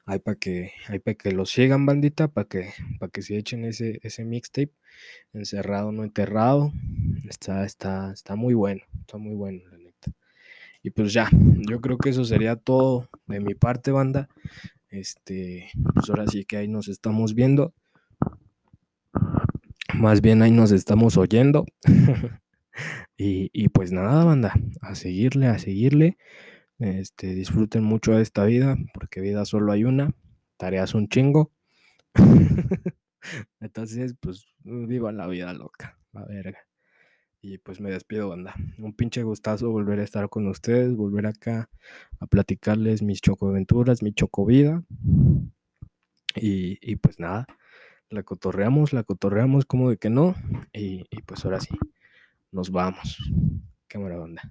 Hay 0.09 0.21
para 0.21 0.37
que, 0.37 0.71
hay 0.89 1.01
para 1.01 1.17
que 1.17 1.33
lo 1.33 1.47
sigan, 1.47 1.85
bandita, 1.85 2.29
para 2.29 2.47
que, 2.47 2.71
para 3.01 3.11
que 3.11 3.23
se 3.23 3.37
echen 3.37 3.65
ese, 3.65 3.99
ese 4.03 4.25
mixtape, 4.25 4.73
encerrado, 5.33 5.91
no 5.91 6.05
enterrado. 6.05 6.73
Está, 7.29 7.65
está, 7.65 8.13
está 8.13 8.37
muy 8.37 8.55
bueno, 8.55 8.83
está 9.01 9.19
muy 9.19 9.35
bueno, 9.35 9.63
la 9.69 9.79
neta. 9.79 10.13
Y 10.85 10.91
pues 10.91 11.13
ya, 11.13 11.29
yo 11.69 11.81
creo 11.81 11.99
que 11.99 12.11
eso 12.11 12.25
sería 12.25 12.55
todo 12.55 13.09
de 13.27 13.41
mi 13.41 13.55
parte, 13.55 13.91
banda. 13.91 14.29
Este, 14.89 15.71
pues 15.93 16.09
ahora 16.09 16.29
sí 16.29 16.45
que 16.45 16.57
ahí 16.57 16.69
nos 16.69 16.87
estamos 16.87 17.35
viendo. 17.35 17.75
Más 19.95 20.21
bien 20.21 20.41
ahí 20.43 20.53
nos 20.53 20.71
estamos 20.71 21.17
oyendo. 21.17 21.67
y, 23.17 23.51
y, 23.53 23.69
pues 23.71 23.91
nada, 23.91 24.25
banda, 24.25 24.55
a 24.81 24.95
seguirle, 24.95 25.49
a 25.49 25.59
seguirle. 25.59 26.17
Este, 26.79 27.35
disfruten 27.35 27.83
mucho 27.85 28.13
de 28.13 28.23
esta 28.23 28.45
vida, 28.45 28.77
porque 28.93 29.21
vida 29.21 29.45
solo 29.45 29.73
hay 29.73 29.85
una. 29.85 30.13
Tareas 30.57 30.95
un 30.95 31.09
chingo. 31.09 31.53
Entonces, 33.61 34.15
pues, 34.21 34.47
vivan 34.65 35.17
la 35.17 35.27
vida 35.27 35.53
loca, 35.53 35.99
la 36.13 36.25
verga. 36.25 36.59
Y 37.41 37.59
pues 37.59 37.81
me 37.81 37.91
despido, 37.91 38.29
banda. 38.29 38.55
Un 38.79 38.93
pinche 38.95 39.23
gustazo 39.23 39.71
volver 39.71 40.01
a 40.01 40.05
estar 40.05 40.29
con 40.29 40.49
ustedes, 40.49 40.97
volver 40.97 41.27
acá 41.27 41.71
a 42.19 42.27
platicarles 42.27 43.03
mis 43.03 43.21
chocoaventuras, 43.21 44.03
mi 44.03 44.13
chocovida. 44.13 44.83
Y, 46.35 46.79
y 46.83 46.97
pues 46.97 47.21
nada, 47.21 47.47
la 48.11 48.23
cotorreamos, 48.23 48.93
la 48.93 49.05
cotorreamos 49.05 49.65
como 49.65 49.91
de 49.91 49.97
que 49.97 50.11
no. 50.11 50.35
Y, 50.73 51.07
y 51.11 51.23
pues 51.23 51.45
ahora 51.45 51.61
sí, 51.61 51.79
nos 52.51 52.71
vamos. 52.71 53.19
Cámara, 53.87 54.17
banda. 54.17 54.43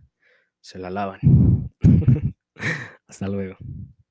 Se 0.61 0.79
la 0.79 0.89
lavan. 0.89 1.54
Hasta 3.07 3.27
luego. 3.27 3.57